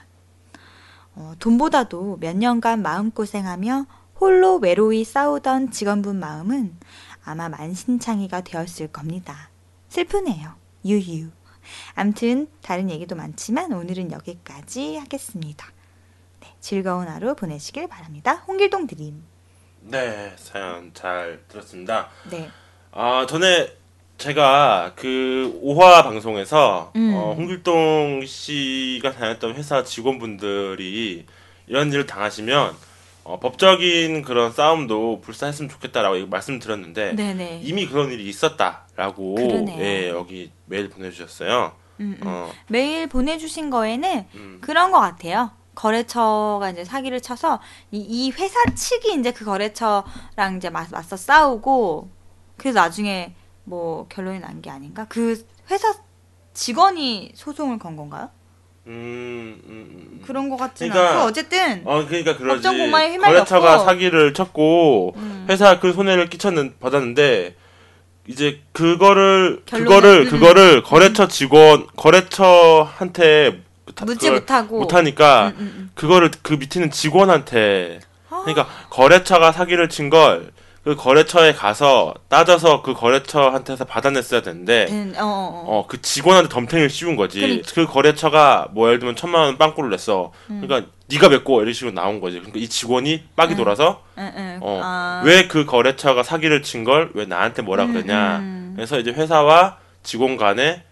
[1.15, 3.85] 어, 돈보다도 몇 년간 마음고생하며
[4.19, 6.77] 홀로 외로이 싸우던 직원분 마음은
[7.23, 9.49] 아마 만신창이가 되었을 겁니다.
[9.87, 10.55] 슬프네요.
[10.83, 11.29] 유유.
[11.95, 15.71] 암튼 다른 얘기도 많지만 오늘은 여기까지 하겠습니다.
[16.41, 18.43] 네, 즐거운 하루 보내시길 바랍니다.
[18.47, 19.23] 홍길동 드림.
[19.83, 22.09] 네, 사연 잘 들었습니다.
[22.29, 22.49] 네.
[22.91, 23.71] 아, 전에
[24.17, 27.13] 제가 그 5화 방송에서 음.
[27.15, 31.25] 어, 홍길동 씨가 다녔던 회사 직원분들이
[31.67, 32.88] 이런 일을 당하시면
[33.23, 37.61] 어, 법적인 그런 싸움도 불사했으면 좋겠다라고 말씀드렸는데 네네.
[37.63, 39.35] 이미 그런 일이 있었다라고.
[39.79, 41.73] 예, 여기 메일 보내주셨어요.
[41.99, 42.27] 음, 음.
[42.27, 45.51] 어, 메일 보내주신 거에는 음, 그런 것 같아요.
[45.75, 47.59] 거래처가 이제 사기를 쳐서
[47.91, 52.09] 이, 이 회사 측이 이제 그 거래처랑 이제 맞, 맞서 싸우고
[52.57, 55.05] 그래서 나중에 뭐 결론이 난 게 아닌가?
[55.07, 55.93] 그 회사
[56.53, 58.29] 직원이 소송을 건 건가요?
[58.89, 60.21] 음, 음, 음.
[60.25, 62.55] 그런 것 같지는 그러니까- 않고 어쨌든 어, 그러니까 그러지.
[62.55, 63.33] 법정 공방에 휘말렸고.
[63.45, 65.45] 거래처가 사기를 쳤고 음.
[65.49, 67.55] 회사 그 손해를 끼쳤는 받았는데
[68.27, 70.29] 이제 그거를 결론은- 그거를 음.
[70.29, 73.61] 그거를 거래처 직원 거래처한테
[73.95, 77.99] 다- 묻지 못하고 못하니까 음, 음, 그거를 그 밑에 있는 직원한테
[78.29, 78.41] 아.
[78.43, 80.51] 그러니까 거래처가 사기를 친 걸
[80.89, 85.79] 그 거래처에 가서 따져서 그 거래처한테서 받아냈어야 되는데 음, 어, 어, 어.
[85.81, 87.41] 어 그 직원한테 덤탱이를 씌운 거지.
[87.41, 87.71] 그러니까.
[87.75, 90.31] 그 거래처가 뭐 예를 들면 천만 원 빵꾸를 냈어.
[90.49, 90.61] 음.
[90.61, 92.37] 그러니까 네가 맺고 이런 식으로 나온 거지.
[92.39, 93.57] 그러니까 이 직원이 빡이 음.
[93.57, 94.59] 돌아서 응, 응.
[94.63, 95.21] 어, 아.
[95.25, 98.39] 왜그 거래처가 사기를 친 걸 왜 나한테 뭐라 음, 그러냐.
[98.39, 98.73] 음.
[98.75, 100.83] 그래서 이제 회사와 직원 간에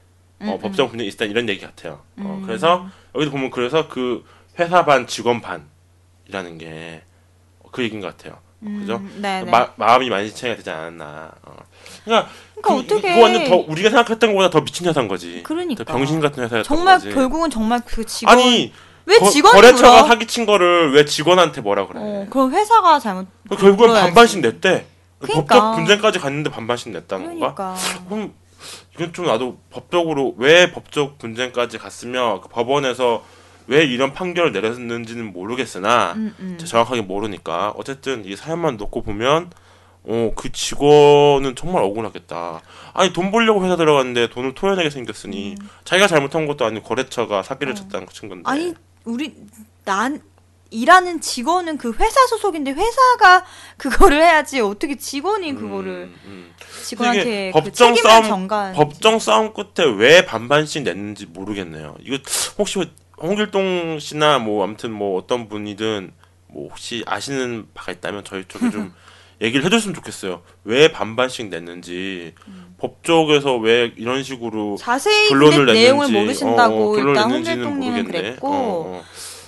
[0.41, 2.01] 어, 음, 법정 분쟁이 있다 이런 얘기 같아요.
[2.19, 2.43] 어, 음.
[2.45, 4.23] 그래서 여기도 보면 그래서 그
[4.59, 7.01] 회사 반 직원 반이라는 게
[7.71, 8.39] 그 얘기인 것 같아요.
[8.63, 9.01] 음, 그죠?
[9.17, 9.51] 네, 네.
[9.51, 11.31] 마, 마음이 많이 차이가 되지 않았나.
[11.43, 11.55] 어.
[12.03, 15.43] 그러니까, 그러니까 그, 어떻게 이거 완전 더 우리가 생각했던 것보다 더 미친 회사인 거지.
[15.43, 15.83] 그러니까.
[15.83, 17.11] 더 병신 같은 회사였던 정말 거지.
[17.11, 18.73] 결국은 정말 그 직원 아니
[19.05, 20.07] 왜 거, 직원이 거래처가 물어?
[20.07, 21.99] 사기친 거를 왜 직원한테 뭐라 그래?
[22.01, 24.01] 어, 그럼 회사가 잘못 그 물어야지.
[24.01, 24.85] 반반씩 냈대.
[25.19, 25.55] 그러니까.
[25.55, 27.53] 법적 분쟁까지 갔는데 반반씩 냈다는 건가?
[27.55, 27.75] 그러니까
[28.09, 28.33] 그럼
[28.95, 33.23] 이건 좀 나도 법적으로 왜 법적 분쟁까지 갔으며 그 법원에서
[33.67, 36.57] 왜 이런 판결을 내렸는지는 모르겠으나 음, 음.
[36.57, 39.51] 정확하게 모르니까 어쨌든 이 사연만 놓고 보면
[40.09, 42.61] 어 그 직원은 정말 억울하겠다.
[42.93, 47.75] 아니 돈 벌려고 회사 들어갔는데 돈을 토해내게 생겼으니 자기가 잘못한 것도 아니고 거래처가 사기를 음.
[47.75, 47.75] 어.
[47.75, 48.43] 쳤다는 친 건데.
[48.45, 49.35] 아니 우리
[49.83, 50.21] 난
[50.69, 53.45] 일하는 직원은 그 회사 소속인데 회사가
[53.77, 56.53] 그거를 해야지 어떻게 직원이 그거를 음, 음.
[56.85, 61.95] 직원한테 그 법정 싸움- 전가 법정 싸움 끝에 왜 반반씩 냈는지 모르겠네요.
[62.01, 62.17] 이거
[62.57, 62.79] 혹시
[63.21, 66.11] 홍길동 씨나 뭐 아무튼 뭐 어떤 분이든
[66.47, 68.93] 뭐 혹시 아시는 바가 있다면 저희 쪽에 좀
[69.41, 70.41] 얘기를 해줬으면 좋겠어요.
[70.63, 72.75] 왜 반반씩 냈는지 음.
[72.79, 78.03] 법적에서 왜 이런 식으로 자세히 결론을 근데 냈는지 내용을 모르신다고 어, 어, 일단 홍길동님은 모르겠네.
[78.21, 79.03] 그랬고 어, 어.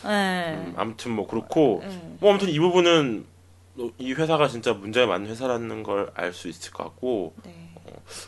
[0.06, 0.54] 예.
[0.56, 1.90] 음, 아무튼 뭐 그렇고 예.
[2.20, 3.26] 뭐 아무튼 이 부분은
[3.98, 7.70] 이 회사가 진짜 문제가 많은 회사라는 걸 알 수 있을 것 같고 네.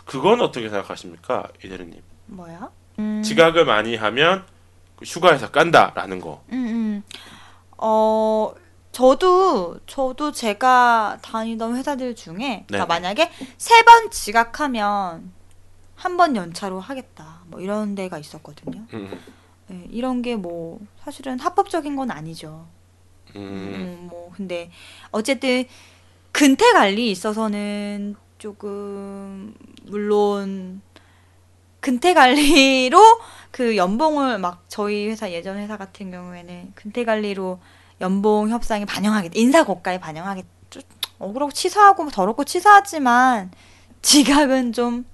[0.06, 2.02] 그건 어떻게 생각하십니까 이대리님?
[2.28, 2.70] 뭐야?
[3.00, 4.50] 음, 지각을 많이 하면 그
[5.04, 6.44] 휴가에서 깐다라는 거.
[6.52, 7.04] 음, 음.
[7.78, 8.54] 어,
[8.92, 12.86] 저도, 저도 제가 다니던 회사들 중에, 그러니까.
[12.86, 15.32] 만약에 세 번 지각하면
[15.96, 17.42] 한 번 연차로 하겠다.
[17.48, 18.86] 뭐 이런 데가 있었거든요.
[18.94, 19.20] 음,
[19.68, 22.68] 네, 이런 게 뭐, 사실은 합법적인 건 아니죠.
[23.36, 24.70] 음, 음, 뭐, 근데,
[25.12, 25.64] 어쨌든,
[26.34, 30.82] 근태 관리에 있어서는 조금, 물론,
[31.82, 33.00] 근태 관리로
[33.52, 37.60] 그 연봉을 막 저희 회사 예전 회사 같은 경우에는 근태 관리로
[38.00, 39.34] 연봉 협상에 반영하겠다.
[39.38, 40.48] 인사 고가에 반영하겠다.
[40.70, 40.82] 좀
[41.20, 43.52] 억울하고 치사하고 더럽고 치사하지만
[44.02, 45.12] 지각은 좀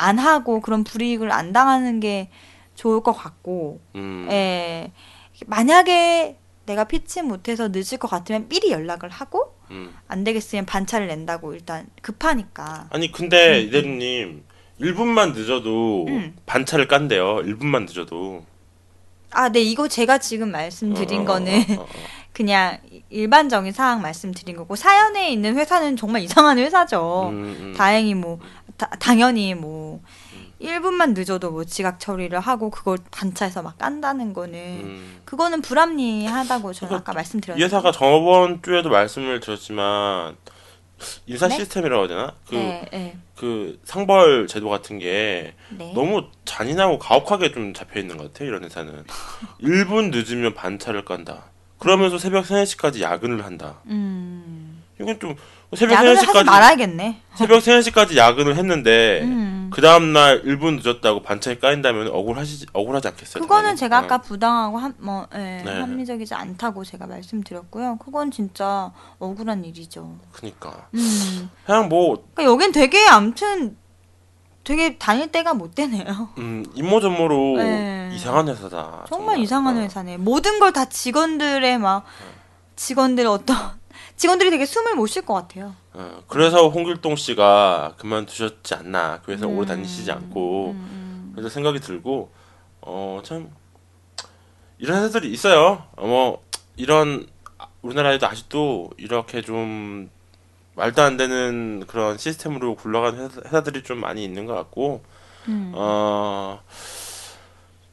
[0.00, 2.30] 안 하고 그런 불이익을 안 당하는 게
[2.74, 4.26] 좋을 것 같고 음.
[4.30, 4.92] 예.
[5.46, 9.94] 만약에 내가 피치 못해서 늦을 것 같으면 미리 연락을 하고 음.
[10.08, 12.88] 안 되겠으면 반차를 낸다고 일단 급하니까.
[12.90, 13.68] 아니 근데 음.
[13.68, 14.44] 이대리님
[14.80, 16.36] 1분만 늦어도 음.
[16.46, 17.36] 반차를 깐대요.
[17.42, 18.44] 1분만 늦어도.
[19.32, 21.88] 아, 네, 이거 제가 지금 말씀드린 어, 어, 거는 어, 어, 어.
[22.32, 22.78] 그냥
[23.10, 27.28] 일반적인 사항 말씀드린 거고 사연에 있는 회사는 정말 이상한 회사죠.
[27.30, 27.74] 음, 음.
[27.76, 28.38] 다행히 뭐
[28.76, 30.00] 다- 당연히 뭐
[30.60, 35.20] 1분만 늦어도 뭐 지각 처리를 하고 그걸 반차해서 막 깐다는 거는 음.
[35.24, 37.64] 그거는 불합리하다고 저는 아까 이 말씀드렸는데.
[37.64, 40.36] 회사가 저번 주에도 말씀을 드렸지만
[41.26, 41.56] 인사 네?
[41.56, 42.34] 시스템이라고 해야 되나?
[42.48, 45.92] 그, 네, 네, 그 상벌 제도 같은 게 네.
[45.94, 48.48] 너무 잔인하고 가혹하게 좀 잡혀 있는 것 같아요.
[48.48, 49.04] 이런 회사는
[49.62, 51.44] 1분 늦으면 반차를 깐다.
[51.78, 53.80] 그러면서 새벽 3, 4시까지 야근을 한다.
[53.86, 54.82] 음.
[55.00, 55.34] 이건 좀
[55.76, 57.20] 새벽 3, 야근을 하지 4시까지 말아야겠네.
[57.34, 59.70] 새벽 3, 4시까지 야근을 했는데 음.
[59.72, 63.42] 그 다음 날 1분 늦었다고 반차에 까인다면 억울하시 억울하지 않겠어요?
[63.42, 63.78] 그거는 당연히?
[63.78, 64.02] 제가 어.
[64.02, 65.80] 아까 부당하고 한, 뭐, 예, 네.
[65.80, 67.98] 합리적이지 않다고 제가 말씀드렸고요.
[67.98, 70.18] 그건 진짜 억울한 일이죠.
[70.32, 71.50] 그니까 음.
[71.64, 73.76] 그냥 뭐 그러니까 여긴 되게 아무튼
[74.64, 76.30] 되게 다닐 때가 못 되네요.
[76.38, 78.10] 음, 임모전모로 네.
[78.12, 79.04] 이상한 회사다.
[79.08, 79.80] 정말 이상한 어.
[79.80, 80.16] 회사네.
[80.16, 82.04] 모든 걸 다 직원들의 막
[82.74, 83.56] 직원들 어떤
[84.20, 85.74] 직원들이 되게 숨을 못 쉴 것 같아요.
[85.94, 89.22] 어, 그래서 홍길동 씨가 그만두셨지 않나.
[89.24, 89.56] 그 회사 음.
[89.56, 90.72] 오래 다니시지 않고.
[90.72, 92.30] 음, 그래서 생각이 들고
[92.82, 93.50] 어 참
[94.78, 95.84] 이런 회사들이 있어요.
[95.96, 96.42] 어, 뭐
[96.76, 97.26] 이런
[97.80, 100.10] 우리나라에도 아직도 이렇게 좀
[100.74, 105.02] 말도 안 되는 그런 시스템으로 굴러가는 회사, 회사들이 좀 많이 있는 것 같고
[105.48, 105.72] 음.
[105.74, 106.60] 어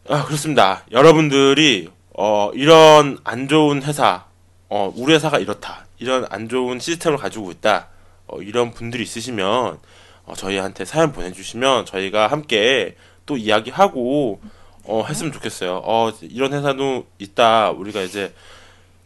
[0.09, 0.83] 아, 그렇습니다.
[0.91, 4.25] 여러분들이 어 이런 안 좋은 회사
[4.69, 7.89] 어 우리 회사가 이렇다 이런 안 좋은 시스템을 가지고 있다
[8.27, 9.79] 어, 이런 분들이 있으시면
[10.25, 14.39] 어, 저희한테 사연 보내주시면 저희가 함께 또 이야기하고
[14.83, 15.81] 어, 했으면 좋겠어요.
[15.83, 17.71] 어, 이런 회사도 있다.
[17.71, 18.33] 우리가 이제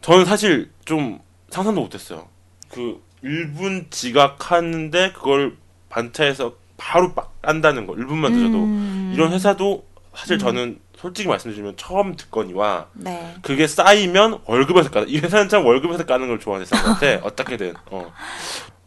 [0.00, 2.28] 저는 사실 좀 상상도 못했어요.
[2.68, 5.56] 그 1분 지각하는데 그걸
[5.88, 7.94] 반차해서 바로 빡 깐다는 거.
[7.94, 9.12] 1분만 늦어도 음.
[9.14, 13.34] 이런 회사도 사실 저는 솔직히 말씀드리면 처음 듣거니와 네.
[13.42, 15.06] 그게 쌓이면 월급에서 까다.
[15.08, 17.06] 이 회사는 참 월급에서 까는 걸 좋아하는 회사 같아.
[17.26, 17.74] 어떻게든.
[17.90, 18.12] 어.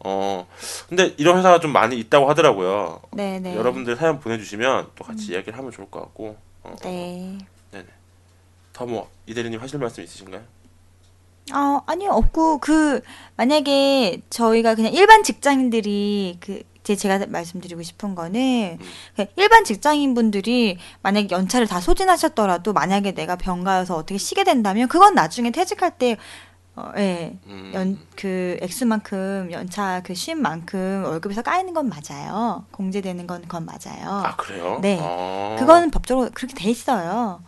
[0.00, 0.46] 어,
[0.88, 3.02] 근데 이런 회사가 좀 많이 있다고 하더라고요.
[3.12, 3.54] 네네.
[3.54, 6.36] 여러분들 사연 보내주시면 또 같이 이야기를 하면 좋을 것 같고.
[6.62, 7.38] 어, 네.
[8.72, 10.42] 더뭐 이대리님 하실 말씀 있으신가요?
[11.54, 13.00] 어, 아니요, 없고, 그,
[13.36, 18.78] 만약에 저희가 그냥 일반 직장인들이, 그, 이 제 제가 말씀드리고 싶은 거는,
[19.16, 25.16] 그 일반 직장인 분들이 만약에 연차를 다 소진하셨더라도, 만약에 내가 병가여서 어떻게 쉬게 된다면, 그건
[25.16, 26.16] 나중에 퇴직할 때,
[26.76, 32.64] 어, 예, 음, 연, 그, 액수만큼, 연차 그쉼 만큼 월급에서 까이는 건 맞아요.
[32.70, 34.22] 공제되는 건 그건 맞아요.
[34.24, 34.78] 아 그래요?
[34.80, 34.98] 네.
[35.00, 35.56] 어.
[35.58, 37.40] 그거는 법적으로 그렇게 돼 있어요.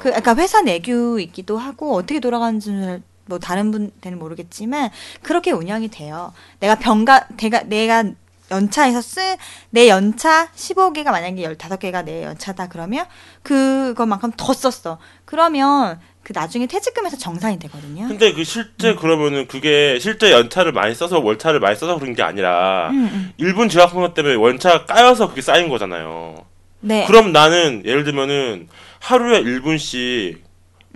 [0.00, 4.90] 그, 그러니까 회사 내규이기도 하고 어떻게 돌아가는지는 뭐 다른 분들은 모르겠지만
[5.22, 6.32] 그렇게 운영이 돼요.
[6.58, 8.04] 내가 병가 내가 내가
[8.50, 9.36] 연차에서 쓴
[9.70, 13.06] 내 연차 15개가 만약에 15개가 내 연차다 그러면
[13.42, 14.98] 그것만큼 더 썼어.
[15.24, 18.08] 그러면 그 나중에 퇴직금에서 정산이 되거든요.
[18.08, 22.90] 근데 그 실제 그러면은 그게 실제 연차를 많이 써서 월차를 많이 써서 그런 게 아니라
[22.90, 23.32] 음, 음.
[23.38, 26.44] 일본 지각한 때문에 원차 까여서 그게 쌓인 거잖아요.
[26.80, 27.06] 네.
[27.06, 30.38] 그럼 나는 예를 들면은 하루에 1분씩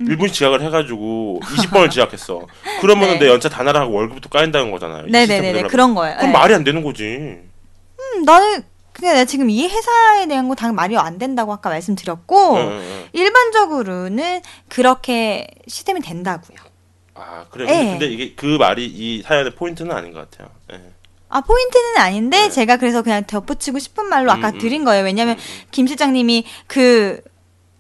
[0.01, 0.07] 음.
[0.07, 2.43] 1분 지각을 해가지고 20번을 지각했어.
[2.81, 3.27] 그러면은 네.
[3.27, 5.07] 내 연차 다 나라고 월급도 까인다는 거잖아요.
[5.07, 6.17] 이 시스템 네네네네 그대로 그런 거예요.
[6.17, 6.39] 그럼 네.
[6.39, 7.05] 말이 안 되는 거지.
[7.05, 12.57] 음, 나는 그냥 내가 지금 이 회사에 대한 거 당 말이 안 된다고 아까 말씀드렸고
[12.57, 13.05] 응.
[13.13, 16.59] 일반적으로는 그렇게 시스템이 된다고요.
[17.15, 17.67] 아 그래.
[17.67, 17.77] 네.
[17.77, 20.49] 근데, 근데 이게 그 말이 이 사연의 포인트는 아닌 것 같아요.
[20.73, 20.81] 예.
[21.29, 22.51] 아 포인트는 아닌데 네.
[22.51, 24.59] 제가 그래서 그냥 덧붙이고 싶은 말로 아까 음, 음.
[24.59, 25.05] 드린 거예요.
[25.05, 25.67] 왜냐면 음, 음.
[25.71, 27.21] 김 실장님이 그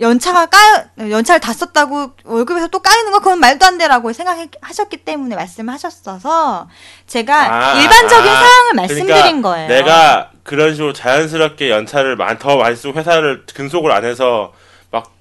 [0.00, 5.36] 연차가 까여 연차를 다 썼다고 월급에서 또 까이는 거 그건 말도 안 되라고 생각하셨기 때문에
[5.36, 6.68] 말씀하셨어서
[7.06, 9.68] 제가 아, 일반적인 아, 상황을 그러니까 말씀드린 거예요.
[9.68, 14.52] 내가 그런 식으로 자연스럽게 연차를 많, 더 많이 쓰고 회사를 근속을 안 해서
[14.90, 15.12] 막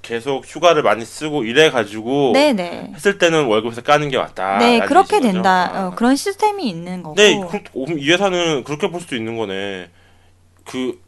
[0.00, 2.92] 계속 휴가를 많이 쓰고 이래 가지고 네네.
[2.94, 4.56] 했을 때는 월급에서 까는 게 맞다.
[4.58, 5.30] 네 그렇게 거죠.
[5.30, 5.70] 된다.
[5.74, 5.86] 아.
[5.88, 7.16] 어, 그런 시스템이 있는 거고.
[7.16, 9.90] 네, 그, 그- 이 회사는 그렇게 볼 수도 있는 거네.
[10.64, 10.98] 그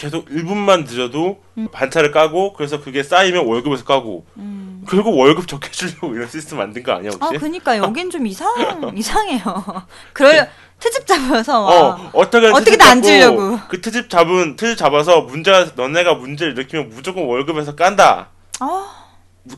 [0.00, 4.82] 계속 1분만 늦어도 반차를 까고 그래서 그게 쌓이면 월급에서 까고 음.
[4.88, 7.38] 결국 월급 적게 주려고 이런 시스템 만든 거 아니야 아 혹시?
[7.38, 8.48] 그니까 여긴 좀 이상
[8.96, 9.40] 이상해요.
[10.14, 11.70] 그럴 트집 잡아서 와.
[11.70, 13.58] 어 어떻게 어떻게든 안 주려고.
[13.68, 18.30] 그 트집 잡은 트집 잡아서 문제가 너네가 문제를 일으키면 무조건 월급에서 깐다.
[18.60, 19.06] 아,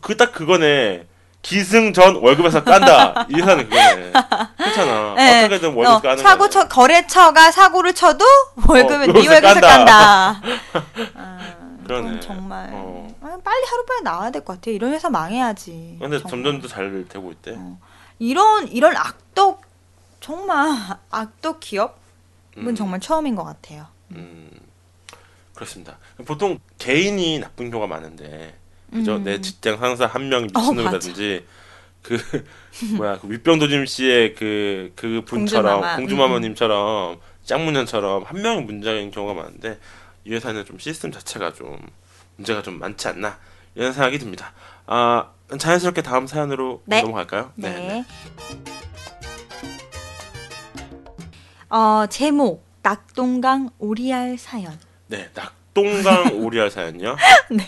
[0.00, 1.06] 그딱 그거네.
[1.42, 3.26] 기승 전 월급에서 깐다.
[3.28, 4.12] 이 회사는 그거네.
[4.56, 5.14] 그렇잖아.
[5.18, 5.40] 네.
[5.44, 6.48] 어떻게든 월급 어, 까는 사고.
[6.48, 8.24] 쳐 거래처가 사고를 쳐도
[8.68, 10.40] 월급을 어, 네 월급에서 깐다.
[11.14, 12.20] 아, 그러네.
[12.20, 13.08] 정말 어.
[13.20, 14.70] 아, 빨리 하루빨리 나와야 될 것 같아.
[14.70, 15.98] 이런 회사 망해야지.
[16.00, 16.30] 근데 정말.
[16.30, 17.54] 점점 더 잘 되고 있대.
[17.56, 17.78] 어.
[18.20, 19.62] 이런 이런 악덕
[20.20, 20.70] 정말
[21.10, 21.92] 악덕 기업은
[22.58, 22.74] 음.
[22.76, 23.86] 정말 처음인 것 같아요.
[24.12, 24.48] 음,
[25.54, 25.98] 그렇습니다.
[26.24, 28.54] 보통 개인이 나쁜 경우가 많은데,
[28.92, 29.16] 그죠?
[29.16, 29.24] 음.
[29.24, 31.46] 내 직장 상사 한 명이 어, 미친놈이라든지,
[32.02, 32.18] 그
[32.96, 35.94] 뭐야 그 윗병도짐 씨의 그 그 분처럼 공주마마.
[35.94, 39.78] 음, 공주마마님처럼 짱문년처럼 한 명이 문제인 경우가 많은데
[40.24, 41.78] 이 회사는 좀 시스템 자체가 좀
[42.36, 43.38] 문제가 좀 많지 않나
[43.74, 44.52] 이런 생각이 듭니다.
[44.86, 47.02] 아 자연스럽게 다음 사연으로 네.
[47.02, 47.52] 넘어갈까요?
[47.56, 48.04] 네.
[51.68, 54.78] 어 제목 낙동강 오리알 사연.
[55.06, 57.16] 네, 낙 동강 오리알 사연요.
[57.50, 57.64] 네.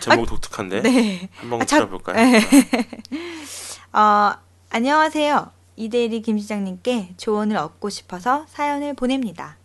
[0.00, 1.28] 제목 독특한데 네.
[1.36, 2.16] 한번 아, 자- 들어볼까요?
[2.16, 2.40] 네.
[3.92, 4.32] 어,
[4.70, 5.50] 안녕하세요.
[5.76, 9.56] 이대리 김 시장님께 조언을 얻고 싶어서 사연을 보냅니다.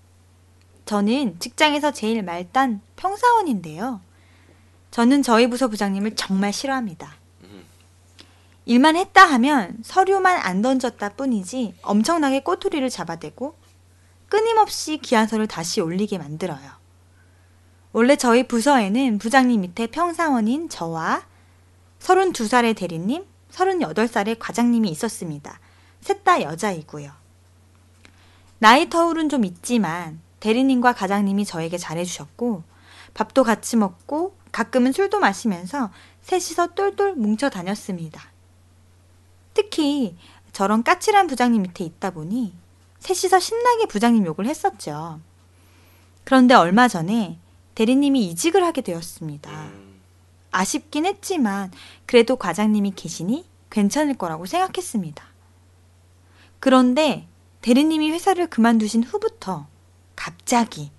[0.86, 4.02] 저는 직장에서 제일 말단 평사원인데요.
[4.92, 7.16] 저는 저희 부서 부장님을 정말 싫어합니다.
[8.66, 13.58] 일만 했다 하면 서류만 안 던졌다 뿐이지 엄청나게 꼬투리를 잡아대고
[14.30, 16.83] 끊임없이 기한서를 다시 올리게 만들어요.
[17.94, 21.26] 원래 저희 부서에는 부장님 밑에 평사원인 저와
[22.00, 25.60] 32살의 대리님, 38살의 과장님이 있었습니다.
[26.02, 27.12] 셋 다 여자이고요.
[28.58, 32.64] 나이 터울은 좀 있지만 대리님과 과장님이 저에게 잘해주셨고
[33.14, 35.92] 밥도 같이 먹고 가끔은 술도 마시면서
[36.24, 38.24] 셋이서 똘똘 뭉쳐 다녔습니다.
[39.54, 40.18] 특히
[40.52, 42.56] 저런 까칠한 부장님 밑에 있다 보니
[43.00, 45.20] 셋이서 신나게 부장님 욕을 했었죠.
[46.24, 47.38] 그런데 얼마 전에
[47.76, 49.52] 대리님이 이직을 하게 되었습니다.
[49.52, 50.02] 음,
[50.52, 51.72] 아쉽긴 했지만
[52.06, 55.24] 그래도 과장님이 계시니 괜찮을 거라고 생각했습니다.
[56.60, 57.28] 그런데
[57.62, 59.68] 대리님이 회사를 그만두신 후부터
[60.16, 60.92] 갑자기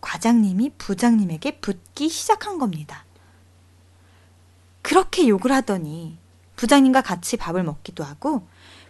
[0.00, 3.04] 과장님이 부장님에게 붙기 시작한 겁니다.
[4.82, 6.18] 그렇게 욕을 하더니
[6.54, 8.46] 부장님과 같이 밥을 먹기도 하고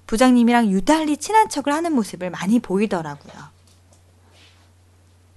[0.07, 3.55] 부장님이랑 유달리 친한 척을 하는 모습을 많이 보이더라고요.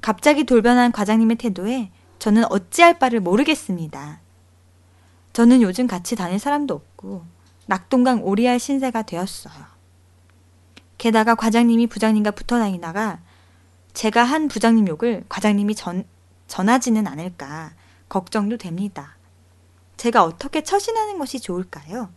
[0.02, 4.20] 갑자기 돌변한 과장님의 태도에 저는 어찌할 바를 모르겠습니다.
[5.34, 7.26] 저는 요즘 같이 다닐 사람도 없고
[7.66, 9.54] 낙동강 오리알 신세가 되었어요.
[10.98, 13.20] 게다가 과장님이 부장님과 붙어 다니다가
[13.94, 16.04] 제가 한 부장님 욕을 과장님이 전,
[16.48, 17.74] 전하지는 않을까
[18.10, 19.16] 걱정도 됩니다.
[19.98, 22.10] 제가 어떻게 처신하는 것이 좋을까요?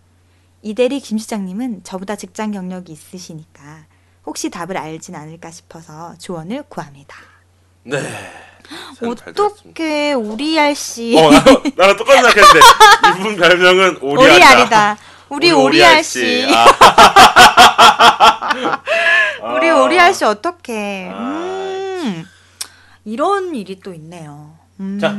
[0.63, 3.87] 이대리 김 시장님은 저보다 직장 경력이 있으시니까
[4.25, 7.32] 혹시 답을 알진 않을까 싶어서 조언을 구합니다.
[7.85, 7.99] 네.
[9.03, 11.43] 어떻게 오리알 씨 어, 나,
[11.77, 12.61] 나랑 똑같이 생각했는데
[13.19, 14.35] 이분 별명은 오리알이다.
[14.47, 14.99] 오리알이다.
[15.29, 16.47] 우리 오리알 씨.
[16.49, 16.67] 아.
[19.57, 21.11] 우리 오리알 씨 어떡해.
[21.13, 22.25] 아, 음,
[23.05, 24.57] 이런 일이 또 있네요.
[24.81, 24.99] 음.
[25.01, 25.19] 자,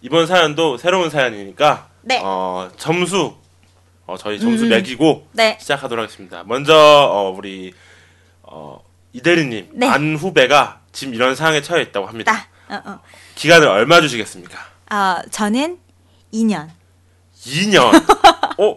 [0.00, 2.20] 이번 사연도 새로운 사연이니까 네.
[2.22, 3.34] 어, 점수
[4.06, 4.70] 어, 저희 점수 음.
[4.70, 5.56] 매기고 네.
[5.60, 6.42] 시작하도록 하겠습니다.
[6.46, 7.72] 먼저 어, 우리
[8.42, 8.82] 어,
[9.12, 9.88] 이대리님 네.
[9.88, 12.48] 안 후배가 지금 이런 상황에 처해 있다고 합니다.
[12.68, 13.00] 나, 어, 어.
[13.34, 14.58] 기간을 얼마 주시겠습니까?
[14.88, 15.78] 아, 저는
[16.32, 16.68] 2년.
[17.44, 17.90] 2년.
[18.58, 18.76] 어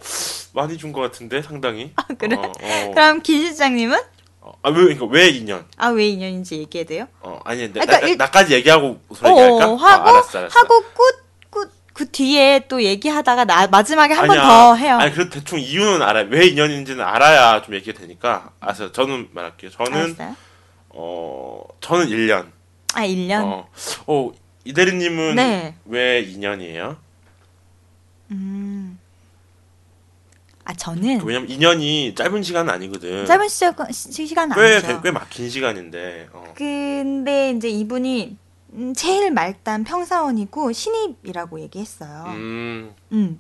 [0.54, 1.92] 많이 준 것 같은데 상당히.
[1.96, 2.36] 아 그래?
[2.38, 2.92] 어, 어.
[2.94, 4.00] 그럼 김 실장님은?
[4.42, 5.66] 어, 아, 왜, 그러니까 왜 2년?
[5.78, 7.08] 아, 왜 2년인지 얘기해야 돼요?
[7.22, 9.56] 어, 아니, 나, 그러니까 나, 일- 나까지 얘기하고 무슨 얘기할까?
[9.72, 10.60] 어, 하고, 아, 알았어, 알았어.
[10.60, 14.38] 하고 끝, 끝, 그 뒤에 또 얘기하다가 나, 마지막에 한 번.
[14.38, 14.98] 더 해요.
[14.98, 16.28] 아니, 그래도 대충 이유는 알아요.
[16.30, 18.52] 왜 2년인지는 알아야 좀 얘기가 되니까.
[18.60, 18.92] 알았어요.
[18.92, 19.72] 저는 말할게요.
[19.72, 20.36] 저는, 알았어요?
[20.94, 22.52] 어, 저는 1년.
[22.94, 23.44] 아, 1년?
[23.44, 23.68] 어,
[24.08, 24.32] 어,
[24.64, 25.76] 이대리님은 네.
[25.86, 26.98] 왜 2년이에요?
[28.32, 29.00] 음.
[30.66, 33.26] 아, 저는 왜냐면 2년이 짧은 시간은 아니거든.
[33.26, 35.02] 짧은 시간, 시, 시간 꽤, 아니죠.
[35.02, 36.30] 꽤 막힌 시간인데.
[36.32, 36.54] 어.
[36.56, 38.38] 근데 이제 이분이
[38.76, 42.26] 음, 제일 말단 평사원이고 신입이라고 얘기했어요.
[42.28, 42.94] 음.
[43.12, 43.40] 음,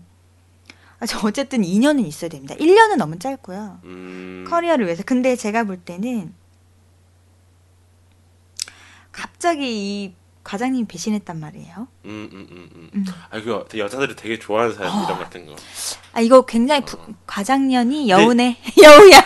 [0.99, 2.55] 아, 저 어쨌든 2년은 있어야 됩니다.
[2.55, 3.79] 1년은 너무 짧고요.
[3.85, 4.45] 음.
[4.49, 5.03] 커리어를 위해서.
[5.05, 6.33] 근데 제가 볼 때는
[9.13, 11.87] 갑자기 이 과장님이 배신했단 말이에요.
[12.03, 12.89] 음, 음, 음, 음.
[12.95, 13.05] 음.
[13.29, 14.95] 아, 그거 여자들이 되게 좋아하는 사연 어.
[15.05, 15.55] 이런 것 같은 거.
[16.11, 17.07] 아 이거 굉장히 부- 어.
[17.25, 19.21] 과장년이 여운의 여우야.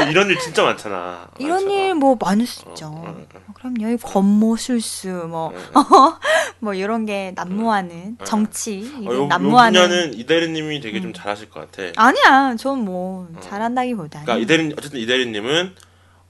[0.00, 1.28] 아니, 이런 일 진짜 많잖아.
[1.38, 1.70] 이런.
[1.70, 2.86] 일 뭐 많을 수 어, 있죠.
[2.86, 3.52] 어, 어.
[3.52, 3.90] 그럼요.
[3.92, 6.18] 이 권모술수 뭐 어,
[6.60, 8.24] 뭐 이런 게 난무하는 어.
[8.24, 11.12] 정치 어, 이게 요, 요 난무하는 분야는 이 대리님이 되게 좀 음.
[11.12, 11.92] 잘하실 것 같아.
[11.96, 12.56] 아니야.
[12.56, 13.40] 전뭐 어.
[13.40, 15.76] 잘한다기보다는 그러니까 이 대리 어쨌든 이 대리님은 음.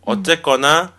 [0.03, 0.93] 어쨌거나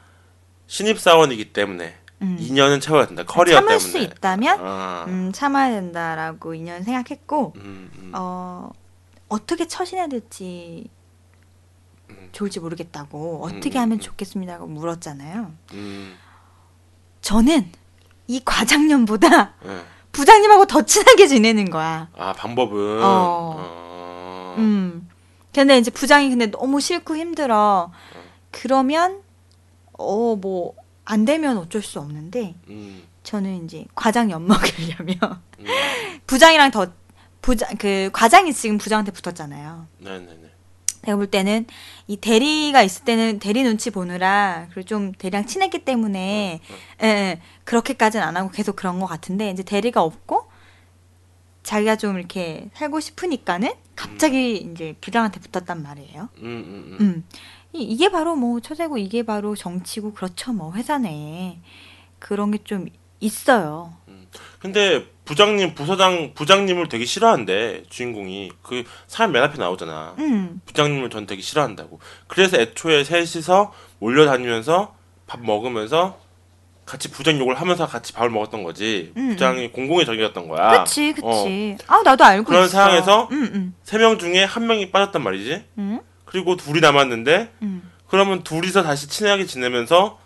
[0.72, 2.38] 신입 사원이기 때문에 음.
[2.40, 3.26] 2년은 채워야 된다.
[3.26, 3.90] 커리어 참을 때문에.
[3.90, 8.12] 수 있다면 아, 음, 음, 참아야 된다라고 2년 생각했고 음.
[8.16, 8.70] 어
[9.28, 10.88] 어떻게 처신해야 될지
[12.10, 12.30] 음.
[12.32, 14.00] 좋을지 모르겠다고 어떻게 음, 하면 음.
[14.00, 15.52] 좋겠습니다고 물었잖아요.
[15.74, 16.18] 음,
[17.20, 17.70] 저는
[18.28, 19.82] 이 과장년보다 예.
[20.14, 22.08] 부장님하고 더 친하게 지내는 거야.
[22.18, 23.04] 아 방법은.
[23.04, 23.56] 어.
[23.58, 24.56] 어.
[24.58, 25.10] 음.
[25.54, 27.92] 근데 이제 부장이 근데 너무 싫고 힘들어.
[28.52, 29.22] 그러면
[30.02, 35.18] 어 뭐 안 되면 어쩔 수 없는데 음, 저는 이제 과장 엿 먹으려면
[35.60, 35.66] 음.
[36.28, 36.88] 부장이랑 더
[37.42, 39.88] 부장 그 과장이 지금 부장한테 붙었잖아요.
[40.00, 40.52] 네네네.
[41.02, 41.66] 내가 볼 때는
[42.08, 46.62] 이 대리가 있을 때는 대리 눈치 보느라 그리고 좀 대리랑 친했기 때문에
[47.02, 50.46] 예, 예, 그렇게까지는 안 하고 계속 그런 것 같은데 이제 대리가 없고
[51.64, 56.30] 자기가 좀 이렇게 살고 싶으니까는 갑자기 이제 부장한테 붙었단 말이에요.
[56.38, 56.98] 음, 음, 음.
[57.02, 57.24] 음.
[57.74, 61.58] 이, 이게 바로 뭐 처세고 이게 바로 정치고 그렇죠 뭐 회사 내에
[62.20, 62.88] 그런 게 좀
[63.24, 63.94] 있어요.
[64.60, 70.16] 근데 부장님 부서장 부장님을 되게 싫어한대 주인공이 그 사람 맨 앞에 나오잖아.
[70.20, 70.60] 음.
[70.66, 72.00] 부장님을 전 되게 싫어한다고.
[72.28, 74.96] 그래서 애초에 셋이서 몰려다니면서
[75.28, 76.18] 밥 먹으면서
[76.86, 79.14] 같이 부장 욕을 하면서 같이 밥을 먹었던 거지.
[79.16, 80.84] 음, 부장이 공공의 적이었던 거야.
[80.84, 81.78] 그치 그치.
[81.88, 82.72] 아 나도 알고 그런 있어.
[82.72, 85.64] 상황에서 음, 음, 세명 중에 한 명이 빠졌단 말이지.
[85.78, 86.00] 음,
[86.32, 87.92] 그리고 둘이 남았는데 음.
[88.08, 90.18] 그러면 둘이서 다시 친하게 지내면서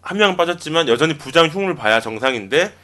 [0.00, 2.74] 한 명은 빠졌지만 여전히 부장 흉을 봐야 정상인데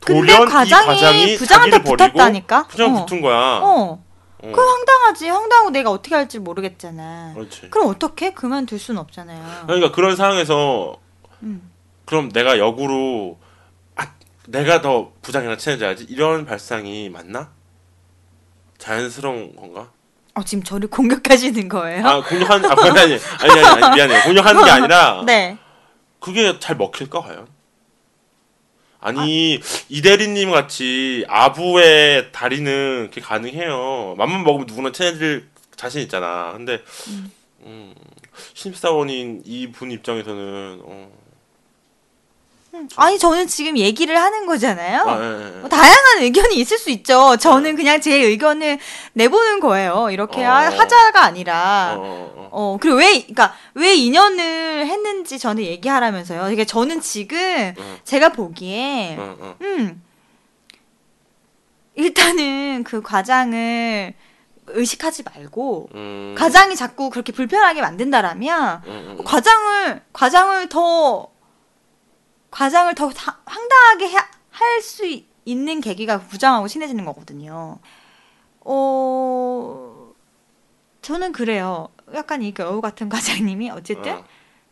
[0.00, 2.66] 돌연 과장이, 이 과장이 부장한테 붙었다니까.
[2.66, 3.00] 부장 어.
[3.00, 3.60] 붙은 거야.
[3.62, 4.02] 어.
[4.42, 4.52] 어.
[4.52, 5.28] 그 황당하지.
[5.28, 7.32] 황당하고 내가 어떻게 할지 모르겠잖아.
[7.34, 7.70] 그렇지.
[7.70, 9.66] 그럼 어떻게 그만둘 순 없잖아요.
[9.66, 10.98] 그러니까 그런 상황에서
[11.42, 11.70] 음.
[12.04, 13.38] 그럼 내가 역으로
[13.96, 14.12] 아
[14.48, 17.52] 내가 더 부장이랑 친해져야지 이런 발상이 맞나?
[18.78, 19.92] 자연스러운 건가?
[20.34, 22.06] 어, 지금 저를 공격하시는 거예요?
[22.06, 25.56] 아 공격하는 아 아니 아니 아니 아니, 아니 미안해 공격하는 게 아니라 네.
[26.18, 27.46] 그게 잘 먹힐까 과연?
[29.00, 29.60] 아니
[29.90, 34.14] 이대리님 같이 아부의 다리는 그게 가능해요.
[34.16, 36.52] 맘만 먹으면 누구나 친해질 자신 있잖아.
[36.54, 37.30] 근데 음.
[37.66, 37.94] 음,
[38.54, 41.10] 신입사원인 이 분 입장에서는 어,
[42.96, 45.02] 아니 저는 지금 얘기를 하는 거잖아요.
[45.06, 45.60] 아, 예, 예.
[45.60, 47.36] 뭐 다양한 의견이 있을 수 있죠.
[47.36, 48.78] 저는 그냥 제 의견을
[49.14, 50.08] 내보는 거예요.
[50.10, 50.50] 이렇게 어.
[50.50, 51.94] 하- 하자가 아니라.
[51.98, 52.48] 어, 어, 어.
[52.52, 56.40] 어, 그리고 왜, 그니까, 왜 인연을 했는지 저는 얘기하라면서요.
[56.40, 57.96] 그러니까 저는 지금 어.
[58.04, 59.16] 제가 보기에.
[59.60, 60.02] 음,
[61.96, 64.14] 일단은 그 과장을
[64.66, 66.34] 의식하지 말고 음.
[66.38, 69.24] 과장이 자꾸 그렇게 불편하게 만든다라면 음, 음.
[69.24, 71.28] 과장을 과장을 더
[72.58, 74.06] 과장을 더 사- 황당하게
[74.50, 75.04] 할 수
[75.44, 77.78] 있는 계기가 부장하고 친해지는 거거든요.
[78.60, 80.12] 어
[81.02, 81.88] 저는 그래요.
[82.14, 84.24] 약간 이 여우 같은 과장님이 어쨌든 어.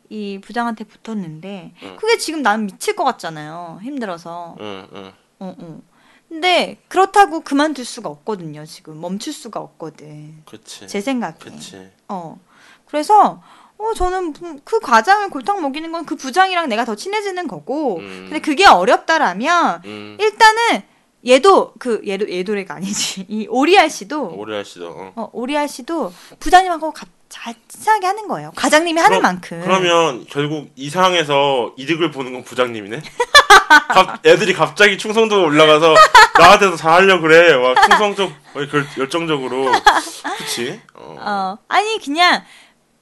[0.08, 1.96] 이 부장한테 붙었는데 응.
[1.96, 3.80] 그게 지금 나는 미칠 것 같잖아요.
[3.82, 4.56] 힘들어서.
[4.60, 5.12] 응, 응.
[5.40, 5.80] 어, 어.
[6.28, 8.64] 근데 그렇다고 그만둘 수가 없거든요.
[8.64, 10.42] 지금 멈출 수가 없거든.
[10.46, 10.86] 그치.
[10.86, 11.34] 제 생각에.
[11.38, 11.90] 그치.
[12.08, 12.38] 어.
[12.86, 13.42] 그래서
[13.82, 17.98] 어 저는 부- 그 과장을 골탕 먹이는 건 그 부장이랑 내가 더 친해지는 거고.
[17.98, 18.26] 음.
[18.28, 20.16] 근데 그게 어렵다라면 음.
[20.20, 20.82] 일단은
[21.26, 23.26] 얘도 그 얘도 얘도래가 아니지.
[23.30, 24.88] 이 오리알 씨도 오리알 씨도.
[24.88, 25.12] 어.
[25.16, 28.52] 어, 오리알 씨도 부장님하고 가, 잘 친하게 하는 거예요.
[28.56, 29.60] 과장님이 하는 그럼- 만큼.
[29.64, 33.00] 그러면 결국 이 상황에서 이득을 보는 건 부장님이네.
[33.88, 35.94] 갑- 애들이 갑자기 충성도가 올라가서
[36.38, 37.52] 나한테도 잘하려 그래.
[37.54, 38.30] 와 충성적,
[38.70, 39.70] 결- 열정적으로.
[40.38, 40.80] 그치?
[40.94, 41.16] 어.
[41.20, 42.42] 어, 아니 그냥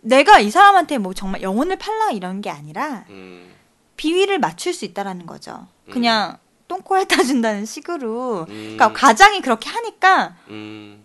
[0.03, 3.51] 내가 이 사람한테 뭐 정말 영혼을 팔라 이런 게 아니라 음,
[3.96, 5.66] 비위를 맞출 수 있다라는 거죠.
[5.90, 6.38] 그냥
[6.68, 8.46] 똥꼬 핥아준다는 식으로.
[8.48, 11.05] 음, 그러니까 과장이 그렇게 하니까 음,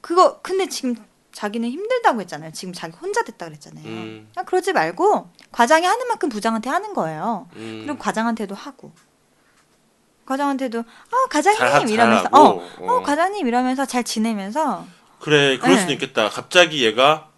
[0.00, 0.94] 그거 근데 지금
[1.32, 2.52] 자기는 힘들다고 했잖아요.
[2.52, 3.84] 지금 자기 혼자 됐다 그랬잖아요.
[3.84, 7.48] 음, 그냥 그러지 말고 과장이 하는 만큼 부장한테 하는 거예요.
[7.56, 7.82] 음.
[7.84, 8.92] 그리고 과장한테도 하고.
[10.26, 13.02] 과장한테도 어 과장님 잘- 이러면서 어, 어 어.
[13.02, 14.86] 과장님 이러면서 잘 지내면서
[15.18, 15.80] 그래, 그럴 네.
[15.80, 16.28] 수도 있겠다.
[16.30, 17.29] 갑자기 얘가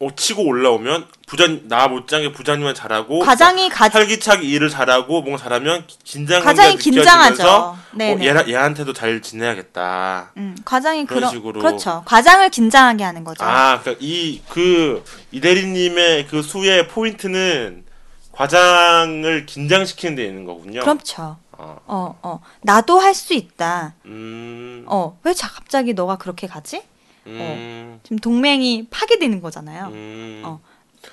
[0.00, 5.84] 어, 치고 올라오면 부장 나 못지않게 부장님은 잘하고 과장이 가 활기차게 일을 잘하고 뭔가 잘하면
[6.04, 7.76] 긴장 과장이 긴장하죠.
[7.94, 8.26] 네, 어, 네.
[8.26, 10.30] 얘, 얘한테도 잘 지내야겠다.
[10.36, 11.60] 음, 과장이 그런 그런 식으로.
[11.60, 12.02] 그렇죠.
[12.06, 13.44] 과장을 긴장하게 하는 거죠.
[13.44, 17.84] 아, 그러니까 이그 이대리님의 그 수의 포인트는
[18.32, 20.80] 과장을 긴장시키는 데 있는 거군요.
[20.80, 21.36] 그렇죠.
[21.52, 22.40] 어, 어, 어.
[22.62, 23.94] 나도 할 수 있다.
[24.04, 26.82] 음, 어, 왜 자, 갑자기 너가 그렇게 가지?
[27.26, 29.86] 음, 지금 동맹이 파괴되는 거잖아요.
[29.92, 30.60] 음, 어,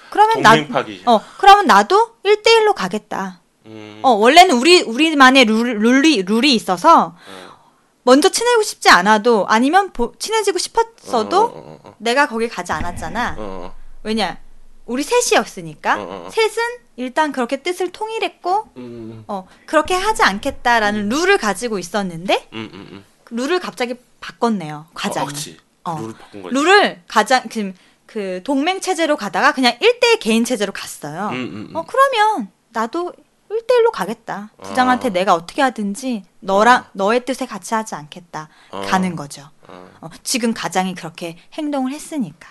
[0.09, 1.01] 그러면 나 파기.
[1.05, 3.41] 어, 그러면 나도 1대1로 가겠다.
[3.65, 7.55] 음, 어, 원래는 우리 우리만의 룰, 룰이 룰이 있어서 어,
[8.03, 13.35] 먼저 친해지고 싶지 않아도 아니면 보- 친해지고 싶었어도 어, 어, 어, 내가 거기 가지 않았잖아.
[13.37, 14.37] 어, 어, 왜냐?
[14.85, 15.95] 우리 셋이었으니까.
[15.95, 16.29] 어, 어, 어.
[16.29, 16.63] 셋은
[16.97, 23.05] 일단 그렇게 뜻을 통일했고 음, 어, 그렇게 하지 않겠다라는 룰을 가지고 있었는데 음, 음, 음.
[23.23, 24.85] 그 룰을 갑자기 바꿨네요.
[24.93, 25.27] 과장이.
[25.27, 25.64] 어.
[25.86, 25.97] 어.
[25.99, 26.53] 룰을 바꾼 거지.
[26.53, 27.73] 룰을 가장 그,
[28.05, 31.29] 그 동맹 체제로 가다가 그냥 1대1 개인 체제로 갔어요.
[31.29, 31.75] 음, 음, 음.
[31.75, 33.13] 어 그러면 나도
[33.49, 34.49] 1대1로 가겠다.
[34.61, 35.11] 부장한테 아.
[35.13, 38.49] 내가 어떻게 하든지 너랑 너의 뜻에 같이 하지 않겠다.
[38.71, 38.81] 어.
[38.81, 39.49] 가는 거죠.
[39.67, 39.89] 어.
[40.01, 42.49] 어, 지금 가장이 그렇게 행동을 했으니까.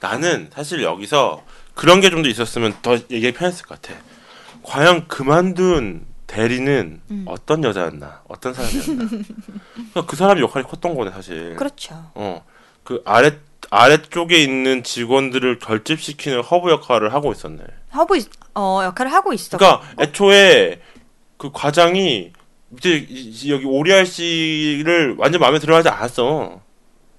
[0.00, 1.42] 나는 사실 여기서
[1.74, 3.98] 그런 게 좀 더 있었으면 더 얘기 편했을 것 같아.
[4.62, 7.24] 과연 그만둔 대리는 음.
[7.28, 9.08] 어떤 여자였나, 어떤 사람이었나.
[9.74, 11.54] 그러니까 그 사람 역할이 컸던 거네 사실.
[11.56, 12.10] 그렇죠.
[12.14, 12.44] 어,
[12.84, 13.32] 그 아래
[13.70, 17.62] 아래쪽에 있는 직원들을 결집시키는 허브 역할을 하고 있었네.
[17.94, 18.18] 허브
[18.54, 19.56] 어, 역할을 하고 있어.
[19.56, 20.80] 그러니까 애초에
[21.38, 22.32] 그 과장이
[22.76, 23.06] 이제
[23.48, 26.60] 여기 오리알 씨를 완전 마음에 들어하지 않았어.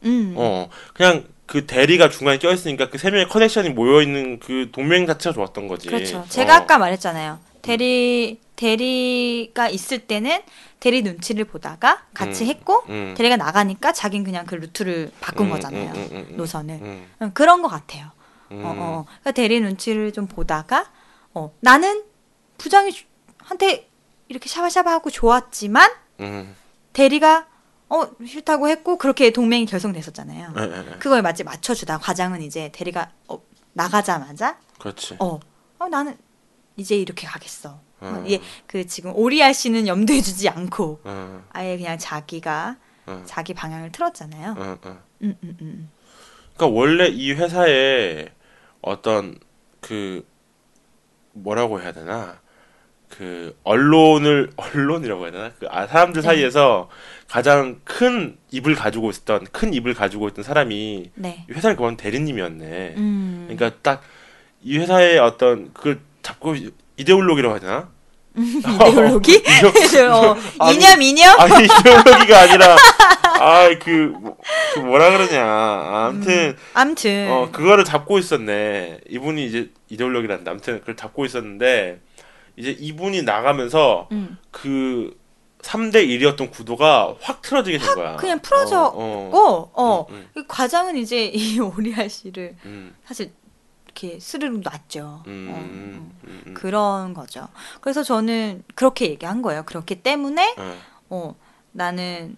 [0.06, 0.34] 음.
[0.38, 5.34] 어, 그냥 그 대리가 중간에 껴있으니까 그 세 명의 connection이 모여 있는 그 동맹 자체가
[5.34, 5.88] 좋았던 거지.
[5.88, 6.26] 그렇죠.
[6.30, 6.58] 제가 어.
[6.58, 7.40] 아까 말했잖아요.
[7.62, 10.42] 대리 대리가 있을 때는
[10.84, 13.14] 대리 눈치를 보다가 같이 음, 했고 음.
[13.16, 15.92] 대리가 나가니까 자긴 그냥 그 루트를 바꾼 음, 거잖아요.
[15.92, 16.36] 음, 음, 음, 음.
[16.36, 17.08] 노선을.
[17.34, 18.12] 그런 것 같아요.
[18.52, 18.66] 음.
[18.66, 19.06] 어, 어.
[19.06, 20.92] 그러니까 대리 눈치를 좀 보다가
[21.34, 22.04] 어, 나는
[22.58, 23.06] 부장이 주-
[23.38, 23.90] 한테
[24.28, 26.54] 이렇게 샤바샤바하고 좋았지만 음.
[26.92, 27.48] 대리가
[27.88, 30.54] 어 싫다고 했고 그렇게 동맹이 결성됐었잖아요.
[30.58, 30.98] 예, 예, 예.
[30.98, 35.16] 그거에 맞지 맞춰주다 과장은 이제 대리가 어, 나가자마자 그렇지.
[35.20, 35.40] 어,
[35.80, 36.18] 어 나는
[36.76, 37.80] 이제 이렇게 가겠어.
[38.04, 38.26] 음.
[38.30, 42.78] 예, 그 지금 오리알 씨는 염두해주지 않고 음, 아예 그냥 자기가
[43.08, 44.56] 음, 자기 방향을 틀었잖아요.
[44.58, 44.78] 음,
[45.22, 45.38] 음.
[45.44, 45.90] 음.
[46.56, 48.30] 그러니까 원래 이 회사에
[48.82, 49.38] 어떤
[49.80, 50.26] 그
[51.34, 52.40] 뭐라고 해야 되나
[53.10, 56.28] 그 언론을 언론이라고 해야 되나 그 아, 사람들 네.
[56.28, 56.90] 사이에서
[57.28, 61.46] 가장 큰 입을 가지고 있었던 큰 입을 가지고 있던 사람이 네.
[61.50, 62.96] 이 회사를 그만 대리님이었네.
[62.98, 63.46] 음.
[63.48, 64.04] 그러니까 딱
[64.64, 66.56] 이 회사의 어떤 그 잡고
[66.98, 67.90] 이데올로기라고 해야 되나?
[68.36, 69.32] 이데올로기?
[69.46, 71.40] 이데- 어, 아니, 이념 이념?
[71.40, 72.76] 아니 이데올로기가 아니라
[73.40, 74.14] 아그
[74.74, 75.44] 그 뭐라 그러냐.
[75.46, 79.02] 아무튼 암튼 어 그거를 잡고 있었네.
[79.10, 80.52] 이분이 이제 이데올로기란다.
[80.52, 82.00] 아무튼 그걸 잡고 있었는데
[82.56, 84.38] 이제 이분이 나가면서 음.
[84.52, 85.16] 그
[85.62, 88.16] 3대 1이었던 구도가 확 틀어지게 된 거야.
[88.18, 89.00] 그냥 풀어졌고
[89.34, 93.32] 어, 어, 음, 이 과장은 이제 이 오리알 씨를 음, 사실
[93.96, 95.24] 이렇게 스르륵 놨죠.
[95.28, 96.28] 음, 어, 음, 어.
[96.28, 96.54] 음, 음.
[96.56, 97.48] 그런 거죠.
[97.82, 99.64] 그래서 저는 그렇게 얘기한 거예요.
[99.64, 100.76] 그렇기 때문에 어,
[101.10, 101.36] 어
[101.72, 102.36] 나는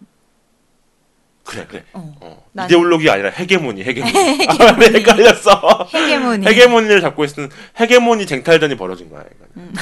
[1.45, 1.83] 그래 그래.
[1.93, 2.13] 어.
[2.21, 2.45] 어.
[2.51, 4.11] 난- 이데올로기 아니라 헤게모니 헤게모니.
[4.49, 5.87] 아, 왜 헷갈렸어.
[5.93, 6.45] 헤게모니.
[6.45, 7.49] 헤게모니를 잡고 있으면
[7.79, 9.23] 헤게모니 쟁탈전이 벌어진 거야.
[9.55, 9.73] 음.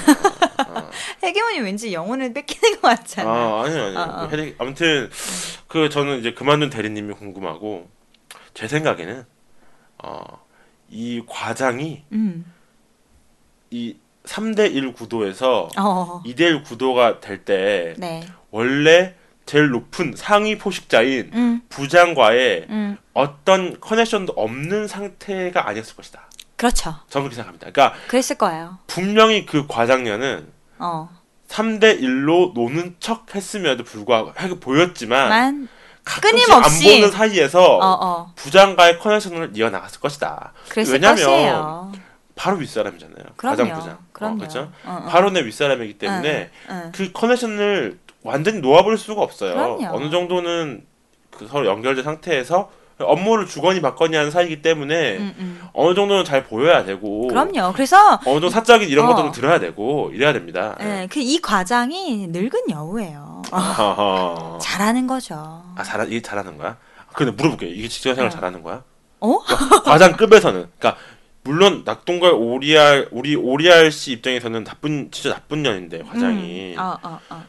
[0.68, 0.90] 어, 어.
[1.24, 3.30] 헤게모니 왠지 영혼을 뺏기는 것 같잖아.
[3.30, 3.96] 아 아니 아니.
[3.98, 4.28] 어, 어.
[4.30, 5.10] 그 헤게- 아무튼
[5.68, 7.90] 그 저는 이제 그만둔 대리님이 궁금하고
[8.54, 9.26] 제 생각에는
[10.04, 10.43] 어
[10.94, 12.46] 이 과장이 음.
[13.72, 16.22] 이 3대 1 구도에서 어.
[16.26, 18.24] 2대 1 구도가 될때 네.
[18.52, 19.16] 원래
[19.46, 21.62] 제일 높은 상위 포식자인 음.
[21.70, 22.98] 부장과의 음.
[23.14, 26.30] 어떤 커넥션도 없는 상태가 아니었을 것이다.
[26.56, 26.96] 그렇죠.
[27.10, 27.72] 저는 그렇게 생각합니다.
[27.72, 28.78] 그러니까 그랬을 거예요.
[28.88, 30.48] 분명히 그 과장녀는
[30.80, 31.10] 어.
[31.50, 35.68] 3대 1로 노는 척 했음에도 불구하고 해- 보였지만 만
[36.04, 36.90] 끊임없이.
[36.90, 38.34] 안 보는 사이에서 어, 어.
[38.36, 40.54] 부장과의 커넥션을 이어나갔을 것이다.
[40.76, 41.92] 왜냐면 것이에요.
[42.36, 43.26] 바로 윗사람이잖아요.
[43.38, 43.58] 그럼요.
[43.58, 43.98] 과장 부장.
[44.12, 44.36] 그럼요.
[44.36, 44.72] 어, 그렇죠?
[44.86, 45.10] 어, 어.
[45.10, 46.92] 바로 내 윗사람이기 때문에 응.
[46.94, 49.54] 그 커넥션을 완전히 놓아버릴 수가 없어요.
[49.54, 49.96] 그럼요.
[49.96, 50.86] 어느 정도는
[51.32, 55.62] 그 서로 연결된 상태에서 업무를 주거니 받거니 하는 사이기 때문에 음, 음.
[55.74, 57.74] 어느 정도는 잘 보여야 되고 그럼요.
[57.74, 59.10] 그래서 어느 정도 사적인 이런 어.
[59.10, 60.76] 것도 좀 들어야 되고 이래야 됩니다.
[60.82, 63.42] 예, 그이 과장이 늙은 여우예요.
[63.52, 64.58] 어.
[64.62, 65.64] 잘하는 거죠.
[65.76, 66.78] 아 잘하 이게 잘하는 거야?
[67.14, 67.70] 근데 물어볼게요.
[67.72, 68.30] 이게 직장생활 어.
[68.30, 68.84] 잘하는 거야?
[69.20, 69.40] 어?
[69.40, 71.02] 그러니까 과장급에서는 그러니까
[71.44, 76.80] 물론 낙동과 오리알 우리 오리알 씨 입장에서는 나쁜 진짜 나쁜 년인데 과장이 음.
[76.80, 77.44] 어, 어, 어.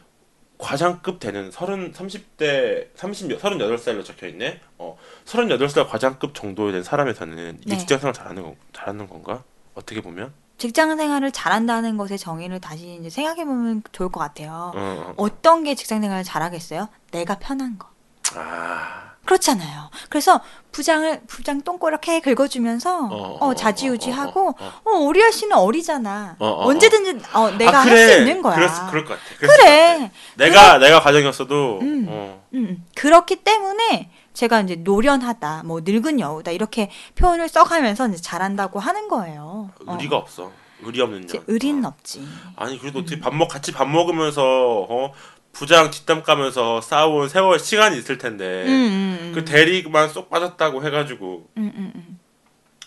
[0.57, 4.61] 과장급 되는 30 30대 30 38살로 적혀 있네.
[4.77, 4.97] 어.
[5.25, 7.77] 38살 과장급 정도 된 사람에서는 이게 네.
[7.77, 9.43] 직장생활 잘하는 거 잘하는 건가?
[9.73, 10.33] 어떻게 보면?
[10.57, 14.71] 직장 생활을 잘한다는 것의 정의를 다시 이제 생각해 보면 좋을 것 같아요.
[14.73, 15.05] 어.
[15.09, 15.13] 어.
[15.17, 16.87] 어떤 게 직장 생활을 잘하겠어요?
[17.11, 17.89] 내가 편한 거.
[18.35, 19.14] 아.
[19.25, 19.89] 그렇잖아요.
[20.09, 20.39] 그래서
[20.71, 24.53] 부장을 부장 똥꼬 이렇게 긁어주면서 어, 어, 어, 자지우지하고 어,
[24.85, 26.35] 어, 어, 오리아 씨는 어리잖아.
[26.39, 28.07] 어, 어, 언제든지 어, 내가 아, 할 그래.
[28.13, 28.55] 수 있는 거야.
[28.55, 29.23] 그럴, 수- 그럴 것 같아.
[29.39, 29.97] 그랬을 것 그래.
[29.99, 30.11] 같아.
[30.35, 32.05] 내가 내가 과장이었어도 음.
[32.09, 32.43] 어.
[32.53, 32.85] 음, 음.
[32.95, 39.69] 그렇기 때문에 제가 이제 노련하다, 뭐 늙은 여우다 이렇게 표현을 써가면서 이제 잘한다고 하는 거예요.
[39.85, 39.93] 어.
[39.93, 40.51] 의리가 없어.
[40.83, 41.43] 의리 없는 년.
[41.47, 41.87] 의리는 어.
[41.87, 42.27] 없지.
[42.57, 45.11] 아니 그래도 어떻게 밥 먹 같이 밥 먹으면서 어
[45.55, 49.31] 부장 뒷담 까면서 싸운 세월 시간이 있을 텐데 음, 음, 음.
[49.33, 52.19] 그 대리만 쏙 빠졌다고 해가지고 음.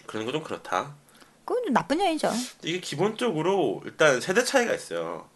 [0.06, 0.94] 그런 거 좀 그렇다.
[1.44, 2.30] 그건 좀 나쁜 년이죠.
[2.62, 5.26] 이게 기본적으로 일단 세대 차이가 있어요.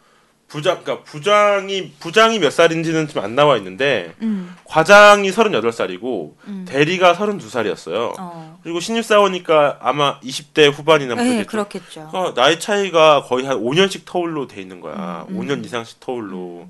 [0.49, 6.65] 부장 그러니까 부장이 부장이 몇 살인지는 좀 안 나와 있는데 음, 과장이 38살이고 음.
[6.69, 8.15] 대리가 32살이었어요.
[8.19, 8.59] 어.
[8.63, 11.49] 그리고 신입 사원이니까 아마 20대 후반이나 네, 그러겠죠.
[11.49, 12.09] 그렇겠죠.
[12.11, 15.25] 그러니까 나이 차이가 거의 한 5년씩 터울로 돼 있는 거야.
[15.31, 15.47] 음, 음.
[15.47, 16.69] 5년 이상씩 터울로.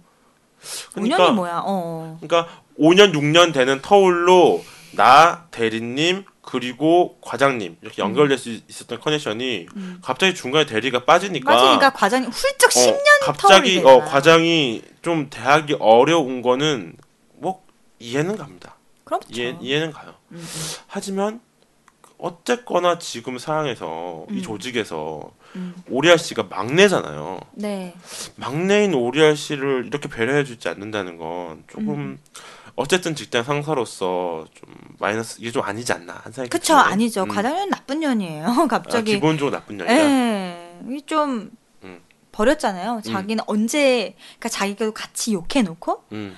[0.94, 1.62] 5년이 뭐야?
[1.64, 2.18] 어.
[2.20, 9.98] 그러니까 5년 6년 되는 터울로 나 대리님 그리고 과장님 이렇게 연결될 수 있었던 커넥션이 음.
[10.02, 14.10] 갑자기 중간에 대리가 빠지니까 맞으니까 과장이 훌쩍 10년 어, 갑자기 터울이 어 되잖아.
[14.10, 16.96] 과장이 좀 대하기 어려운 거는
[17.34, 17.62] 뭐
[18.00, 18.76] 이해는 갑니다.
[19.04, 19.26] 그렇죠.
[19.30, 20.14] 이해 이해는 가요.
[20.32, 20.46] 음, 음.
[20.88, 21.40] 하지만
[22.18, 24.42] 어쨌거나 지금 상황에서 이 음.
[24.42, 25.74] 조직에서 음.
[25.90, 27.38] 오리알 씨가 막내잖아요.
[27.52, 27.94] 네.
[28.36, 32.18] 막내인 오리알 씨를 이렇게 배려해 주지 않는다는 건 조금 음.
[32.74, 36.84] 어쨌든 직장 상사로서 좀 마이너스 이게 좀 아니지 않나 한 생각이 그쵸 드네.
[36.92, 37.22] 아니죠.
[37.24, 37.28] 음.
[37.28, 38.46] 과장은 나쁜 년이에요.
[38.48, 39.94] 아, 갑자기 기본적으로 나쁜 년이다.
[39.94, 40.80] 예.
[40.88, 41.50] 이게 좀
[41.82, 42.00] 음.
[42.32, 43.02] 버렸잖아요.
[43.04, 46.34] 자기는 언제 그러니까 자기가 같이 욕해 놓고 음,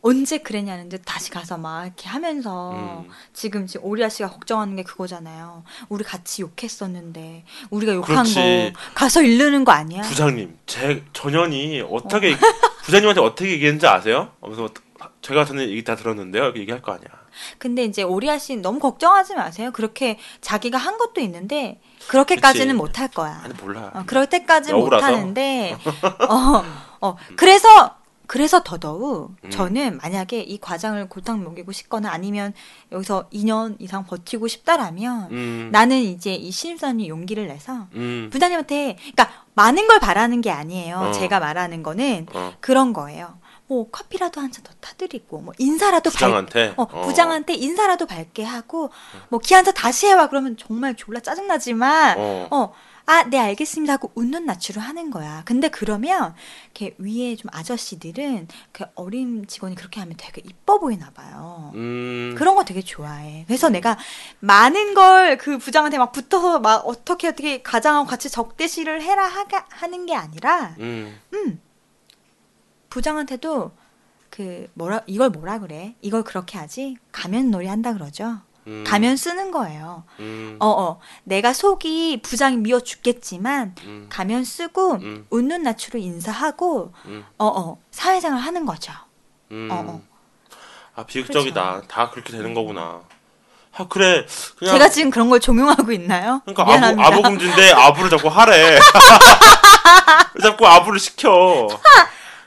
[0.00, 2.72] 언제 그랬냐는데 다시 가서 막 이렇게 하면서
[3.04, 3.08] 음.
[3.32, 5.64] 지금 지금 오리아 씨가 걱정하는 게 그거잖아요.
[5.88, 8.72] 우리 같이 욕했었는데 우리가 욕한 그렇지.
[8.74, 10.02] 거 가서 잃는 거 아니야?
[10.02, 12.36] 부장님, 제 전현이 어떻게
[12.84, 14.30] 부장님한테 어떻게 얘기했는지 아세요?
[14.40, 14.68] 그래서
[15.20, 16.44] 제가 전에 얘기 다 들었는데요.
[16.44, 17.08] 이렇게 얘기할 거 아니야.
[17.58, 19.70] 근데 이제 오리아 씨 너무 걱정하지 마세요.
[19.72, 22.76] 그렇게 자기가 한 것도 있는데 그렇게까지는.
[22.76, 23.40] 못 할 거야.
[23.44, 23.90] 아니 몰라.
[23.94, 24.92] 어, 그럴 때까지는 못?
[24.92, 25.76] 하는데
[26.28, 26.64] 어,
[27.00, 27.97] 어 그래서
[28.28, 29.50] 그래서 더더욱 음.
[29.50, 32.52] 저는 만약에 이 과장을 골탕 먹이고 싶거나 아니면
[32.92, 39.30] 여기서 2년 이상 버티고 싶다라면 음, 나는 이제 이 신입사원이 용기를 내서 음, 부장님한테 그러니까
[39.54, 40.96] 많은 걸 바라는 게 아니에요.
[41.08, 41.12] 어.
[41.12, 43.38] 제가 말하는 거는 어, 그런 거예요.
[43.66, 46.74] 뭐 커피라도 한 잔 더 타드리고 뭐 인사라도 발 부장한테.
[46.76, 47.02] 어, 어.
[47.02, 48.90] 부장한테 인사라도 밝게 하고
[49.30, 52.48] 뭐 기한사 다시 해와 그러면 정말 졸라 짜증나지만 어.
[52.50, 52.72] 어,
[53.10, 55.42] 아, 네, 알겠습니다 하고 웃는 낯으로 하는 거야.
[55.46, 56.34] 근데 그러면
[56.74, 61.72] 이렇게 위에 좀 아저씨들은 그 어린 직원이 그렇게 하면 되게 이뻐 보이나 봐요.
[61.74, 63.44] 음, 그런 거 되게 좋아해.
[63.46, 63.96] 그래서 내가
[64.40, 70.04] 많은 걸 그 부장한테 막 붙어서 막 어떻게 어떻게 가장하고 같이 적대시를 해라 하가, 하는
[70.04, 71.60] 게 아니라 음, 음.
[72.90, 73.72] 부장한테도
[74.30, 75.94] 그 뭐라 이걸 뭐라 그래?
[76.02, 76.96] 이걸 그렇게 하지?
[77.12, 78.40] 가면 놀이 한다 그러죠.
[78.68, 80.04] 음, 가면 쓰는 거예요.
[80.20, 81.00] 음, 어, 어.
[81.24, 87.78] 내가 속이 부장이 미워 죽겠지만 음, 가면 쓰고 음, 웃는 낯으로 인사하고 음, 어, 어.
[87.90, 88.92] 사회생활 하는 거죠.
[89.50, 89.68] 음.
[89.72, 90.02] 어, 어.
[90.94, 91.82] 아 비극적이다.
[91.88, 93.00] 다 그렇게 되는 거구나.
[93.76, 94.26] 아 그래
[94.58, 96.42] 그냥 제가 지금 그런 걸 종용하고 있나요?
[96.44, 97.06] 그러니까 미안합니다.
[97.08, 98.74] 아부 아부금지인데 아부를 자꾸 하래.
[98.74, 98.78] 왜
[100.42, 101.68] 자꾸 아부를 시켜.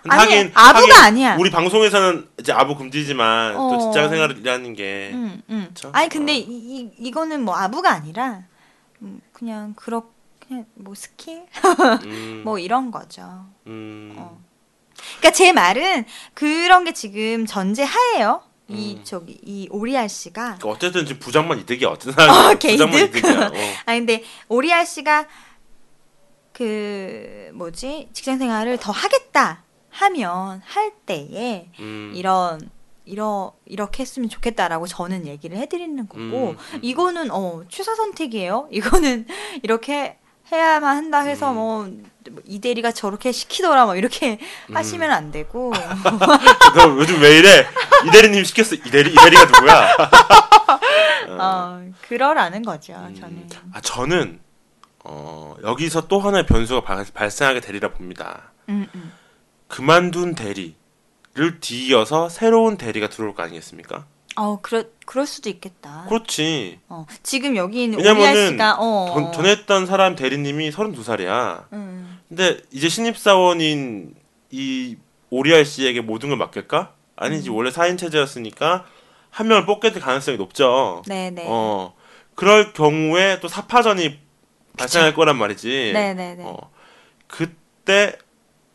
[0.09, 1.35] 아니, 아부가 아니야.
[1.37, 3.79] 우리 방송에서는 이제 아부 금지지만 또 어.
[3.79, 5.65] 직장 생활이라는 게 음, 음.
[5.69, 5.89] 그쵸?
[5.93, 6.35] 아니 근데 어.
[6.35, 8.43] 이, 이 이거는 뭐 아부가 아니라
[9.01, 10.03] 음, 그냥 그렇
[10.39, 11.45] 그냥 뭐 스킬
[12.05, 13.45] 음, 뭐 이런 거죠.
[13.67, 14.41] 음, 어.
[15.17, 18.43] 그러니까 제 말은 그런 게 지금 전제 하에요.
[18.67, 19.03] 이 음.
[19.03, 22.99] 저기 이 오리알 씨가 그러니까 어쨌든 지금 부장만 이득이 어떤 사람이 어, 부장만?
[23.01, 23.47] 이득이야.
[23.47, 23.51] 어.
[23.85, 25.27] 아 근데 오리알 씨가
[26.53, 32.69] 그 뭐지 직장 생활을 더 하겠다 하면 할 때에 음, 이런
[33.05, 36.79] 이러 이렇게 했으면 좋겠다라고 저는 얘기를 해드리는 거고 음, 음.
[36.81, 38.67] 이거는 어 취사 선택이에요.
[38.71, 39.27] 이거는
[39.63, 40.17] 이렇게
[40.51, 41.55] 해야만 한다 해서 음.
[41.55, 42.11] 뭐
[42.45, 44.37] 이 대리가 저렇게 시키더라 뭐 이렇게
[44.69, 44.75] 음.
[44.75, 45.73] 하시면 안 되고
[46.75, 47.67] 너 요즘 왜 이래?
[48.05, 48.75] 이 대리님 시켰어.
[48.75, 49.95] 이 대리 이 대리가 누구야?
[51.39, 52.93] 어 그러라는 거죠.
[52.93, 54.39] 음, 저는 아 저는
[55.03, 58.51] 어, 여기서 또 하나의 변수가 발, 발생하게 되리라 봅니다.
[58.69, 59.11] 음, 음.
[59.71, 60.73] 그만둔 대리를
[61.61, 64.05] 뒤이어서 새로운 대리가 들어올 거 아니겠습니까?
[64.35, 66.05] 어 그럴 그럴 수도 있겠다.
[66.09, 66.79] 그렇지.
[66.89, 71.65] 어 지금 여기 있는 왜냐면은 씨가 어 전, 전했던 사람 대리님이 32살이야.
[71.73, 72.19] 음.
[72.27, 74.13] 근데 이제 신입사원인
[74.51, 74.97] 이
[75.29, 76.93] 오리알 씨에게 모든 걸 맡길까?
[77.15, 77.55] 아니지 음.
[77.55, 78.85] 원래 4인 체제였으니까
[79.29, 81.01] 한 명을 뽑게 될 가능성이 높죠.
[81.07, 81.93] 네 네 어
[82.35, 84.19] 그럴 경우에 또 사파전이
[84.77, 85.91] 발생할 거란 말이지.
[85.93, 86.57] 네 네 네 어
[87.27, 88.17] 그때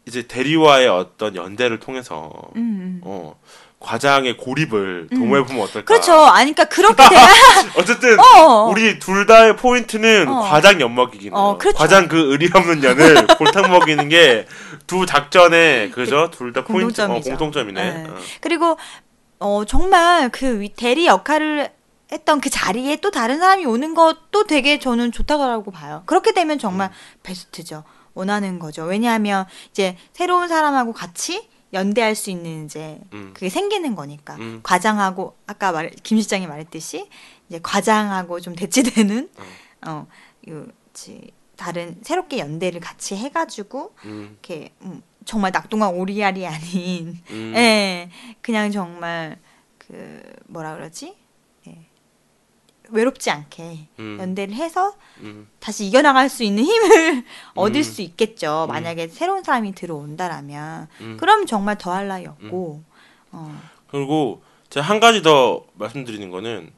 [0.07, 3.01] 이제 대리와의 어떤 연대를 통해서 음, 음.
[3.05, 3.35] 어
[3.81, 5.19] 과장의 고립을 음.
[5.19, 5.85] 도모해 보면 어떨까?
[5.85, 6.13] 그렇죠.
[6.27, 7.27] 아니 그러니까 그렇게 돼야
[7.77, 10.41] 어쨌든 어 우리 둘 다의 포인트는 어.
[10.43, 11.77] 과장 엿먹이기는 어, 그렇죠.
[11.77, 14.47] 과장 그 의리 없는 년을 골탕 먹이는 게
[14.87, 16.31] 두 작전의 그죠?
[16.31, 17.09] 둘 다 포인트 어.
[17.21, 17.93] 공통점이네.
[18.05, 18.09] 네.
[18.09, 18.15] 어.
[18.41, 18.79] 그리고
[19.41, 21.71] 어 정말 그 위- 대리 역할을
[22.13, 26.05] 했던 그 자리에 또 다른 사람이 오는 것도 되게 저는 좋다고 봐요.
[26.07, 26.91] 그렇게 되면 정말
[27.25, 27.83] 베스트죠.
[28.17, 28.85] 원하는 거죠.
[28.85, 33.33] 왜냐하면 이제 새로운 사람하고 같이 연대할 수 있는 이제 음.
[33.35, 34.61] 그게 생기는 거니까 음.
[34.63, 37.09] 과장하고 아까 말, 김 실장이 말했듯이
[37.49, 39.31] 이제 과장하고 좀 대치되는
[39.87, 40.07] 어,
[40.51, 47.53] 요, 지, 다른 새롭게 연대를 같이 해가지고 음, 이렇게 음, 정말 낙동강 오리알이 아닌 음.
[47.57, 48.11] 예,
[48.41, 49.39] 그냥 정말
[49.79, 51.17] 그 뭐라 그러지?
[52.93, 52.97] 예.
[52.97, 54.19] 외롭지 않게 음.
[54.21, 55.49] 연대를 해서 음.
[55.61, 57.25] 다시 이겨나갈 수 있는 힘을
[57.55, 57.83] 얻을 음.
[57.83, 58.67] 수 있겠죠.
[58.69, 58.73] 음.
[58.73, 61.17] 만약에 새로운 사람이 들어온다라면 음.
[61.19, 62.83] 그럼 정말 더할 나위 없고
[63.33, 66.71] 어, 그리고 제가 한 가지 더 말씀드리는 거는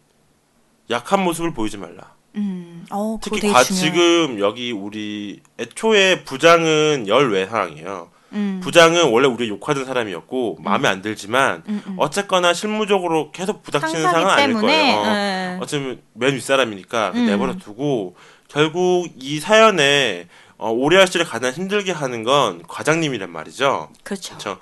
[0.91, 2.15] 약한 모습을 보이지 말라.
[2.37, 3.63] 음, 어, 특히 과.
[3.65, 8.11] 지금 여기 우리 애초에 부장은 열외상이에요.
[8.33, 11.95] 음, 부장은 원래 우리 욕하던 사람이었고 마음에 안 들지만 음, 음.
[11.99, 14.97] 어쨌거나 실무적으로 계속 부닥치는 상은 아닐 거예요.
[14.97, 15.07] 어.
[15.07, 15.59] 예.
[15.61, 17.27] 어쩌면 맨 윗사람이니까 음.
[17.27, 18.17] 내버려 두고
[18.49, 23.91] 결국 이 사연에 어, 오리알 씨를 가장 힘들게 하는 건 과장님이란 말이죠.
[24.03, 24.31] 그렇죠.
[24.37, 24.59] 그렇죠.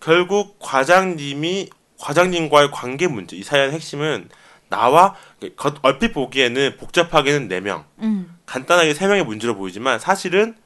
[0.00, 3.36] 결국 과장님이 과장님과의 관계 문제.
[3.36, 4.28] 이 사연의 핵심은
[4.68, 5.14] 나와
[5.56, 10.56] 겉- 얼핏 보기에는 복잡하게는 네 명, 음, 간단하게 세 명의 문제로 보이지만 사실은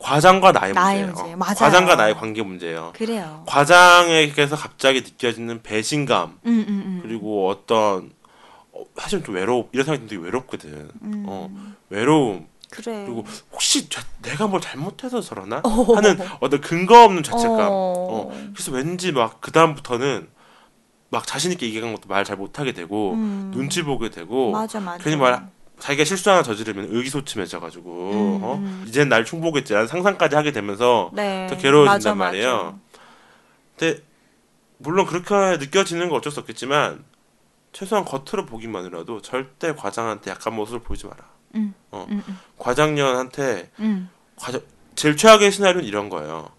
[0.00, 1.22] 과장과 나의, 나의 문제예요.
[1.24, 1.36] 문제.
[1.36, 1.54] 맞아요.
[1.56, 2.92] 과장과 나의 관계 문제예요.
[2.96, 3.44] 그래요.
[3.46, 6.98] 과장에게서 갑자기 느껴지는 배신감 음, 음, 음.
[7.02, 8.10] 그리고 어떤
[8.72, 10.90] 어, 사실 좀 외롭 이런 생각이 되게 외롭거든.
[11.02, 11.50] 음, 어
[11.90, 13.04] 외로움 그래.
[13.04, 15.94] 그리고 혹시 저- 내가 뭘 잘못해서 저러나 어.
[15.94, 17.58] 하는 어떤 근거 없는 죄책감.
[17.60, 17.94] 어.
[18.10, 18.30] 어.
[18.54, 20.28] 그래서 왠지 막 그 다음부터는
[21.10, 23.50] 막 자신 있게 얘기한 것도 말 잘 못하게 되고 음.
[23.52, 25.02] 눈치 보게 되고 맞아 맞아.
[25.02, 25.46] 괜히 말
[25.80, 28.54] 자기가 실수 하나 저지르면 의기소침해져가지고 음, 어?
[28.56, 28.84] 음.
[28.86, 31.46] 이젠 날 충복했지라는 상상까지 하게 되면서 네.
[31.48, 32.56] 더 괴로워진단 맞아, 말이에요.
[32.64, 32.78] 맞아.
[33.76, 34.02] 근데
[34.78, 37.04] 물론 그렇게 느껴지는 건 어쩔 수 없겠지만
[37.72, 41.18] 최소한 겉으로 보기만이라도 절대 과장한테 약한 모습을 보이지 마라.
[41.56, 42.06] 음, 어.
[42.10, 44.10] 음, 음, 과장년한테 음.
[44.36, 44.60] 과장
[44.94, 46.50] 제일 최악의 시나리오는 이런 거예요.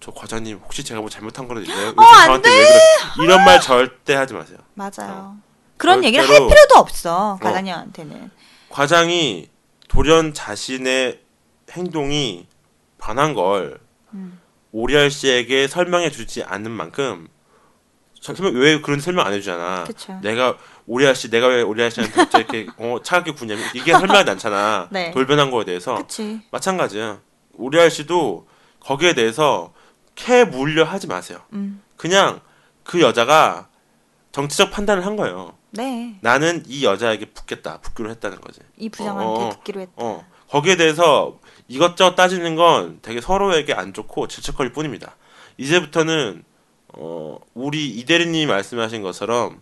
[0.00, 2.78] 저 과장님 혹시 제가 뭐 잘못한 왜, 왜 어, 안 저한테 왜 그래?
[3.24, 4.58] 이런 말 절대 하지 마세요.
[4.74, 5.36] 맞아요.
[5.76, 8.30] 그런 얘기를 할 필요도 없어 과장님한테는.
[8.70, 9.48] 과장이
[9.88, 11.20] 돌연 자신의
[11.72, 12.46] 행동이
[12.98, 13.80] 반한 걸
[14.14, 14.40] 음.
[14.72, 17.28] 오리알 씨에게 설명해 주지 않는 만큼
[18.20, 19.84] 저- 설명 왜 그런 설명 안 해주잖아.
[19.84, 20.18] 그쵸.
[20.22, 20.56] 내가
[20.86, 24.88] 오리알 씨 내가 왜 오리알 씨한테 갑자기 이렇게 어, 차갑게 구냐면 이게 설명하지 않잖아.
[24.92, 25.10] 네.
[25.12, 26.40] 돌변한 거에 대해서 그치.
[26.50, 27.20] 마찬가지야.
[27.54, 28.46] 오리알 씨도
[28.80, 29.72] 거기에 대해서
[30.14, 31.40] 캐 물려 하지 마세요.
[31.54, 31.82] 음.
[31.96, 32.40] 그냥
[32.84, 33.68] 그 여자가
[34.32, 35.54] 정치적 판단을 한 거예요.
[35.72, 36.16] 네.
[36.20, 38.60] 나는 이 여자에게 붙겠다, 붙기로 했다는 거지.
[38.76, 39.50] 이 부장한테 어, 어.
[39.50, 39.92] 듣기로 했다.
[39.96, 45.16] 어, 거기에 대해서 이것저것 따지는 건 되게 서로에게 안 좋고 질척거릴 뿐입니다.
[45.58, 46.42] 이제부터는
[46.94, 49.60] 어 우리 이대리님이 말씀하신 것처럼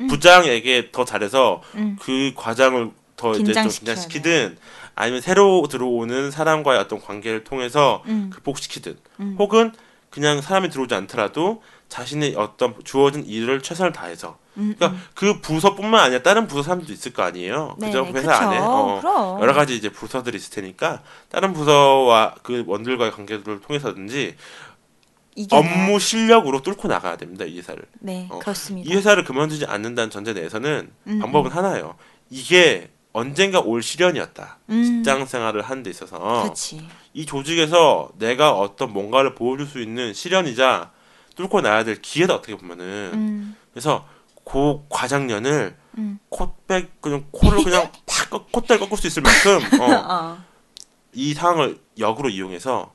[0.00, 0.06] 음.
[0.08, 1.96] 부장에게 더 잘해서 음.
[2.00, 4.58] 그 과장을 더 이제 좀 긴장시키든
[4.94, 8.30] 아니면 새로 들어오는 사람과의 어떤 관계를 통해서 음.
[8.32, 9.36] 극복시키든 음.
[9.38, 9.72] 혹은
[10.10, 16.22] 그냥 사람이 들어오지 않더라도 자신의 어떤 주어진 일을 최선을 다해서 음, 그러니까 그 부서뿐만 아니라
[16.22, 17.76] 다른 부서 사람도 있을 거 아니에요.
[17.78, 18.06] 네, 그죠?
[18.06, 18.32] 회사 그쵸.
[18.32, 19.38] 안에 어.
[19.40, 24.36] 여러 가지 이제 부서들이 있을 테니까 다른 부서와 그 원들과의 관계들을 통해서든지
[25.50, 27.44] 업무 실력으로 뚫고 나가야 됩니다.
[27.44, 27.84] 이 회사를.
[28.00, 28.90] 네, 어, 그렇습니다.
[28.90, 31.56] 이 회사를 그만두지 않는다는 전제 내에서는 음, 방법은 음.
[31.56, 31.96] 하나예요.
[32.30, 34.58] 이게 언젠가 올 시련이었다.
[34.70, 34.82] 음.
[34.82, 36.86] 직장 생활을 하는 데 있어서 그렇지.
[37.12, 40.90] 이 조직에서 내가 어떤 뭔가를 보여줄 수 있는 시련이자
[41.36, 43.56] 뚫고 나야 될 기회다 어떻게 보면은 음.
[43.72, 44.06] 그래서
[44.44, 46.18] 그 과장년을 음.
[46.28, 50.38] 콧백 그냥 코를 그냥 팍 꺾- 콧대를 꺾을 수 있을 만큼 어, 어.
[51.12, 52.92] 이 상황을 역으로 이용해서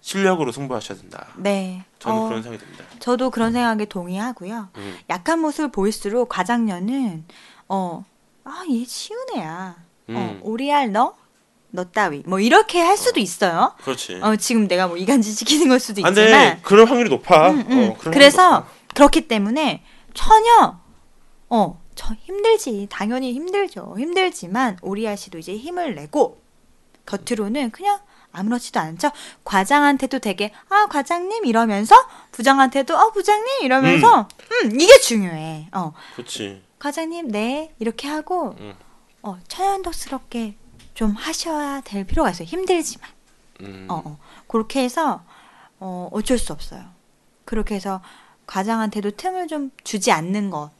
[0.00, 1.28] 실력으로 승부하셔야 된다.
[1.36, 1.84] 네.
[1.98, 2.84] 저는 어, 그런 생각이 듭니다.
[3.00, 4.68] 저도 그런 생각에 동의하고요.
[4.76, 4.98] 음.
[5.10, 7.26] 약한 모습을 보일수록 과장년은
[7.68, 8.04] 어,
[8.44, 9.76] 아, 얘 쉬운 애야.
[10.08, 10.40] 어, 음.
[10.42, 11.14] 오리알 너?
[11.70, 12.22] 너 따위.
[12.26, 13.74] 뭐 이렇게 할 수도 있어요.
[13.82, 14.20] 그렇지.
[14.22, 16.22] 어, 지금 내가 뭐 이간질 시키는 걸 수도 안 돼.
[16.24, 16.60] 있지만.
[16.62, 17.50] 그럴 확률이 높아.
[17.50, 17.62] 음, 음.
[17.62, 18.68] 어, 그럴 확률이 그래서 높아.
[18.94, 19.82] 그렇기 때문에
[20.14, 20.78] 전혀
[21.48, 22.86] 어, 저 힘들지.
[22.90, 23.94] 당연히 힘들죠.
[23.98, 26.42] 힘들지만 오리아 씨도 이제 힘을 내고
[27.06, 27.98] 겉으로는 그냥
[28.32, 29.10] 아무렇지도 않죠.
[29.44, 31.96] 과장한테도 되게 아 과장님 이러면서
[32.32, 34.28] 부장한테도 어 부장님 이러면서
[34.64, 35.68] 음, 이게 중요해.
[35.72, 36.62] 어 그렇지.
[36.78, 38.74] 과장님 네 이렇게 하고 음.
[39.22, 40.54] 어 천연덕스럽게
[41.00, 42.44] 좀 하셔야 될 필요가 있어요.
[42.46, 43.08] 힘들지만.
[43.62, 43.86] 음.
[43.88, 44.18] 어, 어.
[44.46, 45.22] 그렇게 해서
[45.78, 46.84] 어, 어쩔 수 없어요.
[47.46, 48.02] 그렇게 해서
[48.46, 50.70] 과장한테도 틈을 좀 주지 않는 것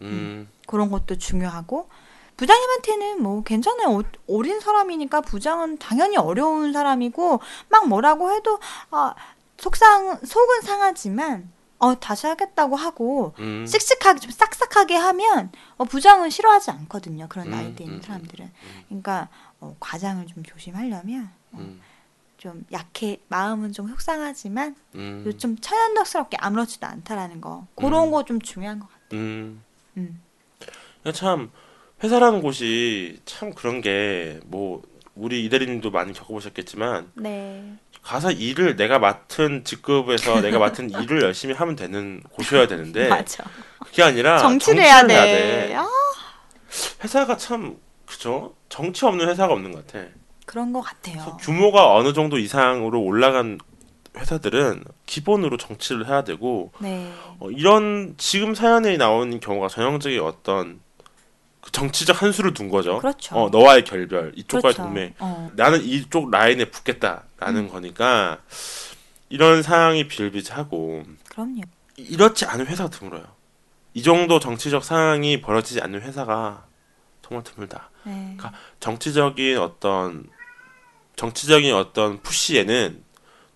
[0.00, 0.48] 음.
[0.66, 1.88] 그런 것도 중요하고
[2.36, 4.00] 부장님한테는 뭐 괜찮아요.
[4.00, 8.58] 어, 어린 사람이니까 부장은 당연히 어려운 사람이고 막 뭐라고 해도
[8.90, 9.14] 아,
[9.58, 13.64] 속상 속은 상하지만 어 다시 하겠다고 하고 음.
[13.66, 17.26] 씩씩하게 좀 싹싹하게 하면 어, 부장은 싫어하지 않거든요.
[17.28, 18.50] 그런 음, 나이대 있는 음, 사람들은.
[18.88, 19.28] 그러니까
[19.60, 21.80] 어, 과장을 좀 조심하려면 어, 음.
[22.36, 25.32] 좀 약해 마음은 좀 속상하지만 음.
[25.38, 28.10] 좀 천연덕스럽게 아무렇지도 않다라는 거 그런 음.
[28.10, 29.20] 거좀 중요한 것 같아요.
[29.20, 29.62] 음.
[29.96, 30.20] 음.
[31.14, 31.50] 참
[32.02, 34.82] 회사라는 곳이 참 그런 게 뭐
[35.14, 37.76] 우리 이대리님도 많이 겪어보셨겠지만 네.
[38.02, 43.44] 가서 일을 내가 맡은 직급에서 내가 맡은 일을 열심히 하면 되는 곳이어야 되는데 맞아.
[43.84, 45.14] 그게 아니라 정치를 해야 돼.
[45.14, 45.74] 돼.
[45.76, 45.86] 아,
[47.02, 47.76] 회사가 참
[48.06, 48.54] 그죠?
[48.68, 50.06] 정치 없는 회사가 없는 것 같아.
[50.46, 51.36] 그런 것 같아요.
[51.40, 53.58] 규모가 어느 정도 이상으로 올라간
[54.16, 57.12] 회사들은 기본으로 정치를 해야 되고 네.
[57.38, 60.87] 어, 이런 지금 사연에 나오는 경우가 전형적인 어떤 그
[61.72, 62.98] 정치적 한 수를 둔 거죠.
[62.98, 63.36] 그렇죠.
[63.36, 64.82] 어, 너와의 결별, 이쪽과의 그렇죠.
[64.82, 65.14] 동맹.
[65.18, 65.50] 어.
[65.54, 67.68] 나는 이쪽 라인에 붙겠다라는 음.
[67.68, 68.38] 거니까
[69.28, 71.60] 이런 상황이 비일비재하고 그럼요.
[71.96, 73.24] 이렇지 않은 회사가 드물어요.
[73.94, 76.64] 이 정도 정치적 상황이 벌어지지 않는 회사가
[77.22, 77.90] 정말 드물다.
[78.04, 78.34] 네.
[78.36, 80.24] 그러니까 정치적인 어떤
[81.16, 83.02] 정치적인 어떤 푸시에는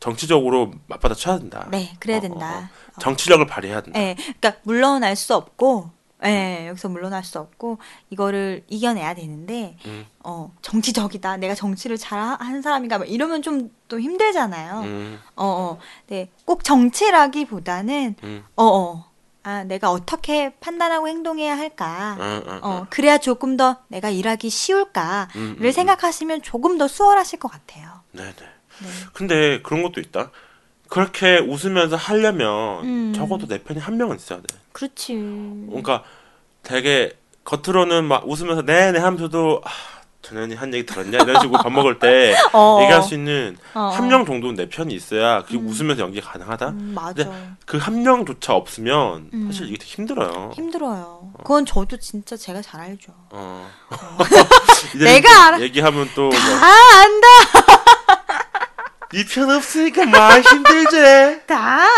[0.01, 1.69] 정치적으로 맞받아 쳐야 된다.
[1.71, 2.71] 네, 그래야 어, 된다.
[2.97, 3.01] 어.
[3.01, 3.99] 정치력을 발휘해야 된다.
[3.99, 5.93] 네, 그러니까 물러날 수 없고,
[6.25, 7.79] 예, 여기서 물러날 수 없고
[8.11, 10.07] 이거를 이겨내야 되는데, 음.
[10.25, 11.39] 어 정치적이다.
[11.39, 14.81] 내가 정치를 잘하는 사람인가 막 이러면 좀 또 힘들잖아요.
[14.85, 19.05] 음, 어, 어, 네, 꼭 정치라기보다는, 음, 어, 어,
[19.43, 22.17] 아, 내가 어떻게 판단하고 행동해야 할까.
[22.19, 27.39] 어, 어, 어, 그래야 조금 더 내가 일하기 쉬울까를 음, 음, 생각하시면 조금 더 수월하실
[27.39, 28.01] 것 같아요.
[28.13, 28.33] 네네.
[28.33, 28.89] 네.
[29.13, 30.31] 근데 그런 것도 있다.
[30.93, 33.13] 그렇게 웃으면서 하려면 음.
[33.17, 34.45] 적어도 내 편이 한 명은 있어야 돼.
[34.73, 35.15] 그렇지.
[35.69, 36.03] 그러니까
[36.63, 39.71] 되게 겉으로는 막 웃으면서 네네 하면서도 아,
[40.21, 44.27] 전현이 한 얘기 들었냐 이런 식으로 밥 먹을 때 어, 얘기할 수 있는 어, 한명
[44.27, 45.67] 정도는 내 편이 있어야 그 음.
[45.67, 46.69] 웃으면서 연기 가능하다.
[46.69, 47.25] 음, 맞아.
[47.65, 49.47] 그 한 명조차 없으면 음.
[49.47, 50.51] 사실 이게 되게 힘들어요.
[50.55, 51.33] 힘들어요.
[51.39, 53.15] 그건 저도 진짜 제가 잘 알죠.
[53.31, 53.67] 어.
[54.95, 55.61] 이제 내가 알아.
[55.63, 56.67] 얘기하면 또 뭐, 다
[57.01, 58.02] 안다.
[59.15, 61.41] 니편 없으니까 많이 힘들지.
[61.47, 61.57] 다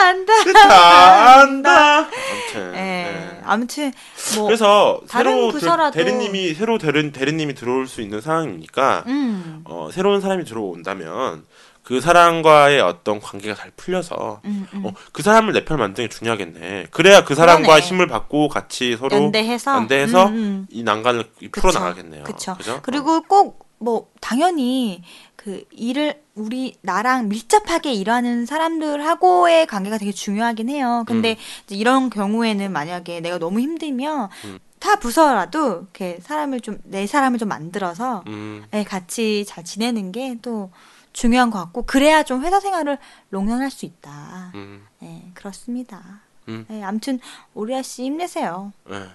[0.09, 0.33] 안다.
[0.53, 1.97] 다 안다.
[1.99, 2.73] 아무튼.
[2.75, 2.79] 예.
[2.81, 3.41] 네.
[3.45, 3.93] 아무튼
[4.37, 9.63] 뭐 그래서 새로 들- 부서라도- 대리님이 새로 대리, 대리님이 들어올 수 있는 상황이니까 음.
[9.65, 11.45] 어, 새로운 사람이 들어온다면
[11.83, 14.87] 그 사람과의 어떤 관계가 잘 풀려서 음, 음.
[14.87, 16.87] 어, 그 사람을 내 편 만드는 게 중요하겠네.
[16.91, 17.83] 그래야 그 사람과 그러네.
[17.83, 20.67] 힘을 받고 같이 서로 연대해서 연대해서 음, 음.
[20.71, 21.25] 이 난간을.
[21.53, 22.25] 풀어 나가겠네요.
[22.25, 22.55] 그쵸.
[22.57, 22.81] 그죠?
[22.83, 25.03] 그리고 꼭뭐 당연히
[25.45, 31.05] 그 일을 우리 나랑 밀접하게 일하는 사람들하고의 관계가 되게 중요하긴 해요.
[31.07, 31.37] 근데 음.
[31.75, 34.59] 이런 경우에는 만약에 내가 너무 힘들면 음.
[34.81, 40.37] 타 부서라도 이렇게 사람을 좀 내 사람을 좀 만들어서 음, 예, 같이 잘 지내는 게
[40.41, 40.71] 또
[41.13, 42.97] 중요한 것 같고 그래야 좀 회사 생활을
[43.29, 44.51] 롱런할 수 있다.
[44.55, 44.87] 음.
[45.01, 46.23] 네, 그렇습니다.
[46.49, 46.65] 음.
[46.69, 47.21] 네, 아무튼
[47.53, 48.73] 오리아 씨 힘내세요.
[48.89, 49.07] 네.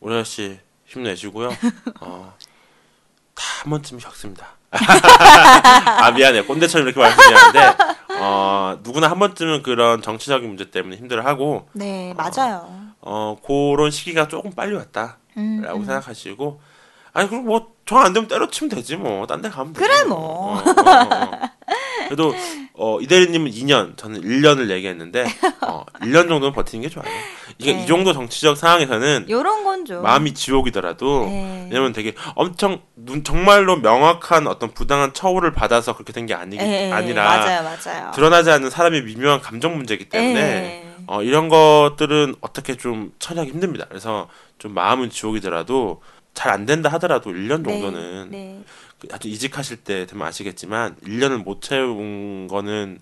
[0.00, 1.48] 오리아 씨 힘내시고요.
[2.02, 2.34] 어,
[3.34, 4.48] 다 한 번쯤 겪습니다.
[6.02, 7.76] 아 미안해 꼰대처럼 이렇게 말씀드렸는데
[8.18, 12.68] 어, 누구나 한 번쯤은 그런 정치적인 문제 때문에 힘들어하고 네, 맞아요.
[13.00, 15.84] 어 그런 시기가 조금 빨리 왔다라고 음, 음.
[15.84, 16.60] 생각하시고
[17.12, 20.56] 아니 그럼 뭐 정 안 되면 때려치면 되지 뭐 딴 데 가면 되지 그래, 뭐.
[20.56, 21.30] 어, 어, 어.
[22.06, 22.34] 그래도
[22.74, 25.24] 어, 이대리님은 2년 저는 1년을 얘기했는데
[25.62, 27.08] 어, 1년 정도는 버티는 게 좋아요.
[27.58, 27.84] 이게 네.
[27.84, 30.02] 이 정도 정치적 상황에서는 요런 건 좀.
[30.02, 31.68] 마음이 지옥이더라도 네.
[31.70, 36.88] 왜냐면 되게 엄청 눈 정말로 명확한 어떤 부당한 처우를 받아서 그렇게 된 게 아니 예,
[36.88, 38.10] 예, 아니라 맞아요, 맞아요.
[38.12, 40.86] 드러나지 않는 사람의 미묘한 감정 문제이기 때문에 예.
[41.06, 43.86] 어, 이런 것들은 어떻게 좀 처리하기 힘듭니다.
[43.88, 44.28] 그래서
[44.58, 46.02] 좀 마음은 지옥이더라도
[46.34, 48.60] 잘 안 된다 하더라도 1년 네, 정도는 네.
[48.85, 52.98] 그 아주 이직하실 때 되면 아시겠지만 1년을 못 채운 거는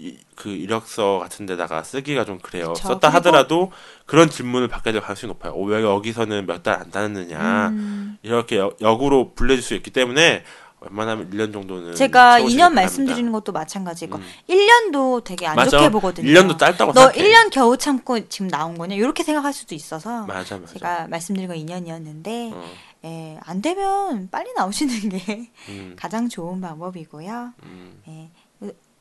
[0.00, 2.72] 이, 그 이력서 같은 데다가 쓰기가 좀 그래요.
[2.72, 2.86] 그쵸.
[2.88, 3.72] 썼다 하더라도
[4.06, 5.52] 그런 질문을 받게 될 가능성이 높아요.
[5.52, 7.68] 어, 왜 여기서는 몇 달 안 다녔느냐.
[7.68, 10.44] 음, 이렇게 역, 역으로 불려질 수 있기 때문에
[10.80, 12.80] 웬만하면 1년 정도는 제가 채우시길 2년 바랍니다.
[12.82, 14.24] 말씀드리는 것도 마찬가지고 음.
[14.48, 15.70] 1년도 되게 안 맞아.
[15.76, 16.28] 좋게 보거든요.
[16.30, 17.18] 1년도 짧다고 너 생각해.
[17.20, 18.94] 1년 겨우 참고 지금 나온 거냐?
[18.94, 20.72] 이렇게 생각할 수도 있어서 맞아 맞아.
[20.74, 22.64] 제가 말씀드린 건 2년이었는데 어,
[23.04, 27.52] 예, 안 되면 빨리 나오시는 게 음, 가장 좋은 방법이고요.
[27.62, 28.30] 음, 예.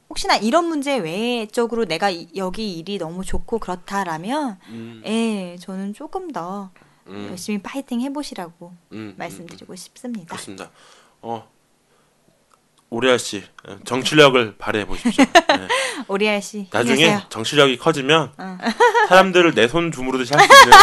[0.10, 6.32] 혹시나 이런 문제 외적으로 내가 이- 여기 일이 너무 좋고 그렇다라면 음, 예, 저는 조금
[6.32, 6.72] 더
[7.08, 10.36] 음, 열심히 파이팅 해보시라고 음, 음, 말씀드리고 싶습니다.
[10.38, 10.72] 좋습니다.
[11.22, 11.48] 어
[12.90, 15.26] 오리아 씨 어, 정치력을 발휘해 보십시오.
[15.26, 15.68] 네.
[16.08, 17.22] 오리알 씨 나중에 힘내세요.
[17.30, 18.58] 정치력이 커지면 응.
[19.10, 20.78] 사람들을 내 손 주무르듯이 할 수 있는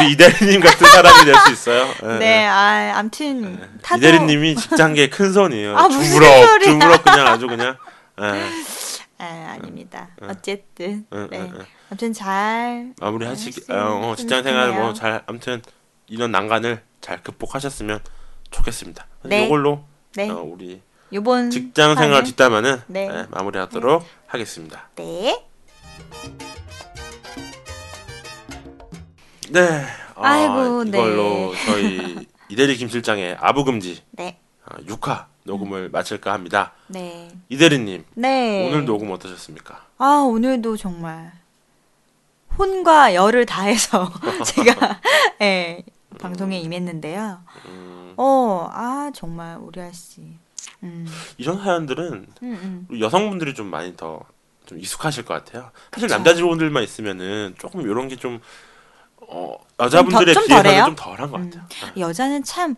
[0.00, 1.88] 우리 이대리님 같은 사람이 될 수 있어요.
[2.02, 2.46] 예, 네, 예.
[2.46, 5.76] 아, 암튼 타도 이대리님이 직장계의 큰 손이에요.
[5.78, 6.60] 아, 주무럭.
[6.62, 7.76] 주무럭 그냥 아주 그냥.
[8.20, 8.24] 예.
[9.18, 10.08] 아, 아닙니다.
[10.22, 10.28] 응.
[10.30, 11.50] 어쨌든 응, 네.
[11.88, 14.84] 아무튼 잘 마무리하시기 네, 어, 어, 직장 생활 재밌겠네요.
[14.84, 15.62] 뭐잘 아무튼
[16.08, 18.00] 이런 난간을 잘 극복하셨으면
[18.50, 19.06] 좋겠습니다.
[19.22, 19.46] 네.
[19.46, 19.84] 이걸로
[20.16, 20.28] 네.
[20.28, 20.82] 어, 우리
[21.14, 23.08] 요번 직장 생활 뒷담화는 네.
[23.08, 24.88] 예, 마무리하도록 하겠습니다.
[24.96, 25.46] 네.
[29.48, 29.84] 네.
[30.16, 30.98] 어, 아이고, 네.
[30.98, 34.38] 이걸로 저희 이대리 김 실장의 아부금지 네.
[34.66, 36.72] 어, 6화 녹음을 마칠까 합니다.
[36.88, 37.30] 네.
[37.48, 38.68] 이대리님 네.
[38.68, 39.84] 오늘 녹음 어떠셨습니까?
[39.98, 41.30] 아, 오늘도 정말
[42.58, 44.12] 혼과 열을 다해서
[44.46, 45.00] 제가
[45.42, 45.84] 예,
[46.18, 47.40] 방송에 임했는데요.
[47.66, 50.42] 음, 어, 아, 정말 오리아 씨.
[50.82, 51.06] 음.
[51.38, 53.00] 이런 사연들은 음, 음.
[53.00, 54.22] 여성분들이 좀 많이 더
[54.66, 55.70] 좀 익숙하실 것 같아요.
[55.92, 56.14] 사실 그쵸.
[56.14, 58.40] 남자 직원들만 있으면은 조금 이런 게 좀
[59.28, 60.84] 어, 여자분들에 좀 비해서는 덜해요?
[60.86, 61.50] 좀 덜한 것 음.
[61.50, 61.64] 같아요.
[61.98, 62.74] 여자는 참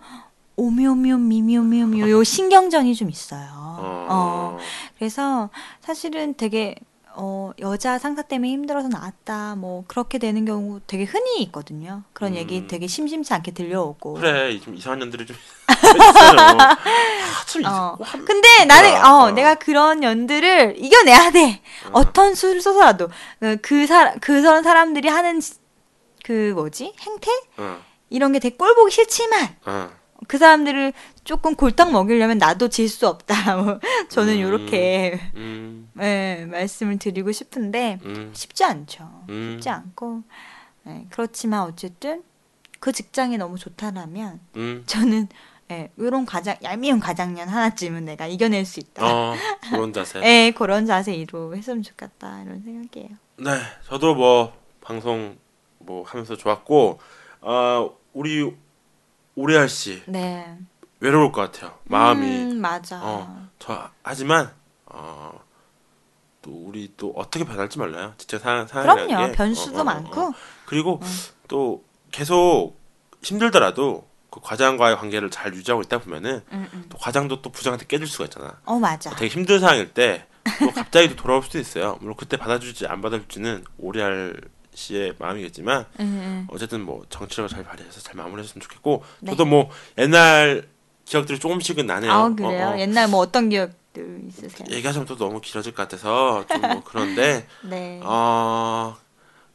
[0.57, 3.49] 오묘묘 미묘묘묘 요 신경전이 좀 있어요.
[3.55, 4.59] 어, 어.
[4.99, 6.75] 그래서 사실은 되게
[7.19, 9.55] 어, 여자 상사 때문에 힘들어서 나왔다.
[9.57, 12.03] 뭐 그렇게 되는 경우 되게 흔히 있거든요.
[12.13, 12.37] 그런 음.
[12.37, 14.15] 얘기 되게 심심치 않게 들려오고.
[14.15, 15.37] 그래 이- 좀 이상한 년들이 좀
[15.67, 16.41] 있어요.
[16.41, 16.77] 아,
[17.47, 17.97] 참 어.
[17.99, 19.05] 이- 한- 근데 나는.
[19.05, 19.31] 어, 어.
[19.33, 21.63] 내가 그런 연들을 이겨내야 돼.
[21.87, 21.91] 어.
[21.95, 23.09] 어떤 수를 써서라도
[23.41, 25.55] 그- 그 사람 그런 사람들이 하는 지-
[26.25, 27.79] 그 뭐지 행태 어,
[28.11, 29.91] 이런 게 되게 꼴 보기 싫지만 어.
[30.29, 30.93] 그 사람들을
[31.25, 33.57] 조금 골탕 먹이려면 나도 질 수 없다.
[33.63, 34.39] 뭐 저는 음.
[34.39, 39.25] 이렇게 음, 예, 말씀을 드리고 싶은데 음, 쉽지 않죠.
[39.29, 39.53] 음.
[39.55, 40.23] 쉽지 않고
[40.89, 42.23] 예, 그렇지만 어쨌든
[42.81, 44.83] 그 직장이 너무 좋다라면 음.
[44.87, 45.29] 저는
[45.71, 49.05] 예, 이런 가장 얄미운 가장년 하나쯤은 내가 이겨낼 수 있다.
[49.05, 49.35] 어,
[49.71, 50.21] 그런 자세.
[50.25, 53.09] 예, 그런 자세로 했으면 좋겠다 이런 생각이에요.
[53.39, 53.51] 네,
[53.85, 55.37] 저도 뭐 방송
[55.79, 57.01] 뭐 하면서 좋았고,
[57.41, 58.55] 어, 우리
[59.37, 60.59] 오래할 씨 네.
[61.01, 61.79] 외로울 것 같아요.
[61.85, 62.27] 마음이.
[62.27, 63.01] 음, 맞아.
[63.03, 64.51] 어, 저 하지만
[64.87, 65.39] 어,
[66.43, 68.15] 또 우리 또 어떻게 변할지 몰라요.
[68.17, 69.27] 진짜 사, 사람이라는 그럼요.
[69.29, 69.33] 게.
[69.33, 70.21] 변수도 어, 어, 어, 많고.
[70.21, 70.33] 어.
[70.65, 71.07] 그리고 음.
[71.49, 72.75] 또 계속
[73.23, 76.87] 힘들더라도 그 과장과의 관계를 잘 유지하고 있다 보면은 음, 음.
[76.89, 78.59] 또 과장도 또 부장한테 깨질 수가 있잖아.
[78.65, 79.11] 어, 맞아.
[79.11, 80.27] 되게 힘든 상황일 때
[80.61, 81.99] 또 갑자기 또 돌아올 수도 있어요.
[82.01, 84.41] 물론 그때 받아줄지 안 받아줄지는 오리알
[84.77, 86.47] 씨의 마음이겠지만 음, 음.
[86.51, 89.31] 어쨌든 뭐 정치력을 잘 발휘해서 잘 마무리했으면 좋겠고 네.
[89.33, 90.69] 저도 뭐 옛날
[91.07, 92.13] 기억들이 조금씩은 나네요.
[92.13, 92.69] 아, 그래요?
[92.69, 92.79] 어, 어.
[92.79, 94.69] 옛날 뭐 어떤 기억들 있으세요?
[94.71, 98.01] 얘기하자면 또 너무 길어질 것 같아서 좀 뭐 그런데 네.
[98.05, 98.97] 어,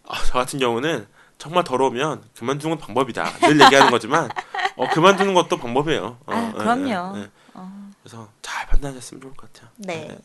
[0.07, 1.05] 아, 저 같은 경우는
[1.37, 3.23] 정말 더러우면 그만두는 건 방법이다.
[3.41, 4.29] 늘 얘기하는 거지만
[4.75, 6.17] 어, 그만두는 것도 방법이에요.
[6.25, 7.17] 어, 아, 예, 그럼요.
[7.17, 7.29] 예, 예.
[7.53, 9.69] 어, 그래서 잘 판단하셨으면 좋을 것 같아요.
[9.77, 10.17] 네.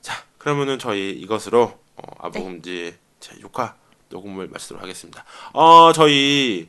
[0.00, 1.62] 자, 그러면은 저희 이것으로
[1.96, 2.38] 어, 네.
[2.38, 3.74] 아부금지 제 6화
[4.12, 5.24] 녹음을 마치도록 하겠습니다.
[5.52, 6.68] 어, 저희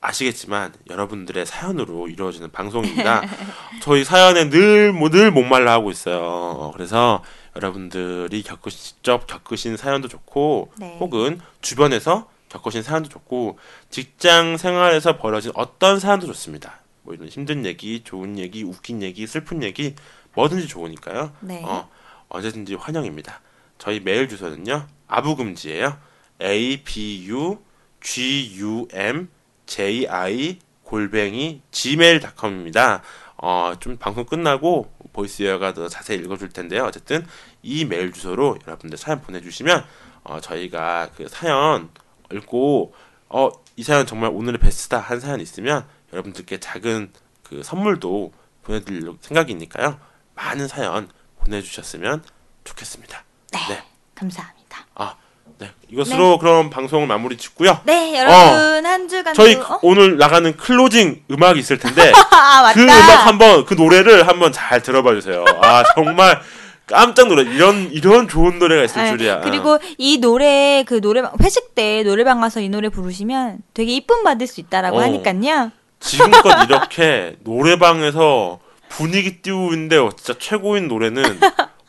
[0.00, 3.22] 아시겠지만 여러분들의 사연으로 이루어지는 방송입니다.
[3.82, 6.70] 저희 사연에 늘, 뭐, 늘 목말라 하고 있어요.
[6.74, 7.22] 그래서
[7.56, 10.96] 여러분들이 겪으 직접 겪으신 사연도 좋고 네.
[11.00, 13.58] 혹은 주변에서 겪으신 사연도 좋고
[13.90, 16.80] 직장 생활에서 벌어진 어떤 사연도 좋습니다.
[17.02, 19.94] 뭐 이런 힘든 얘기, 좋은 얘기, 웃긴 얘기, 슬픈 얘기
[20.34, 21.32] 뭐든지 좋으니까요.
[21.40, 21.62] 네.
[21.64, 21.88] 어,
[22.28, 23.40] 언제든지 환영입니다.
[23.78, 24.86] 저희 메일 주소는요.
[25.08, 25.96] 아부금지예요.
[26.40, 27.58] A b u
[28.00, 29.28] g u m
[29.66, 33.02] j i 골뱅이 gmail.com입니다.
[33.36, 36.84] 어, 좀 방송 끝나고 보이스웨어가 더 자세히 읽어줄 텐데요.
[36.84, 37.26] 어쨌든
[37.62, 39.84] 이 메일 주소로 여러분들 사연 보내주시면
[40.24, 41.90] 어, 저희가 그 사연
[42.32, 42.94] 읽고
[43.28, 47.12] 어, 이 사연 정말 오늘의 베스트다 한 사연 있으면 여러분들께 작은
[47.42, 48.32] 그 선물도
[48.62, 49.98] 보내드릴 생각이니까요.
[50.34, 51.08] 많은 사연
[51.38, 52.22] 보내주셨으면
[52.64, 53.24] 좋겠습니다.
[53.52, 53.58] 네.
[53.68, 53.84] 네.
[54.14, 54.86] 감사합니다.
[54.94, 55.16] 아,
[55.58, 55.70] 네.
[55.90, 57.80] 이것으로 그럼 방송을 마무리 짓고요.
[57.84, 59.44] 네, 여러분 한 주간도 어.
[59.44, 59.78] 저희 어?
[59.82, 62.72] 오늘 나가는 closing 음악이 있을 텐데 아.
[62.72, 65.44] 그 음악 한번 그 노래를 한번 잘 들어봐 주세요.
[65.60, 66.40] 아 정말
[66.86, 69.40] 깜짝 놀라 이런 이런 좋은 노래가 있을 네, 줄이야.
[69.40, 74.46] 그리고 이 노래 그 노래방 회식 때 노래방 가서 이 노래 부르시면 되게 이쁨 받을
[74.46, 75.02] 수 있다라고 어.
[75.02, 75.70] 하니까요.
[76.00, 81.40] 지금껏 이렇게 노래방에서 분위기 띄우는데 진짜 최고인 노래는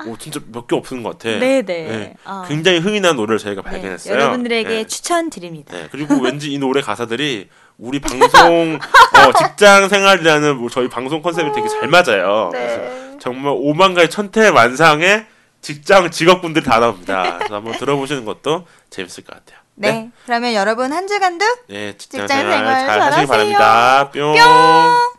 [0.08, 1.30] 오, 진짜 몇 개 없는 것 같아.
[1.40, 1.64] 네, 네.
[1.64, 2.14] 네.
[2.26, 2.44] 어.
[2.48, 4.14] 굉장히 흥이 난 노래를 저희가 네, 발견했어요.
[4.14, 4.88] 여러분들에게 네.
[4.88, 5.76] 추천드립니다.
[5.76, 11.52] 네, 그리고 왠지 이 노래 가사들이 우리 방송 어, 직장 생활이라는 뭐 저희 방송 컨셉이
[11.54, 12.50] 되게 잘 맞아요.
[12.54, 12.60] 네.
[12.60, 15.26] 그래서 정말 오만가의 천태만상의
[15.62, 17.36] 직장 직업군들이 다 나옵니다.
[17.40, 19.60] 그래서 한번 들어보시는 것도 재밌을 것 같아요.
[19.76, 20.10] 네.
[20.26, 23.12] 그러면 여러분 한 주간도 네, 직장, 직장 생활, 잘 잘하세요.
[23.14, 24.10] 하시기 바랍니다.
[24.12, 24.22] 뿅.
[24.36, 25.19] 뿅!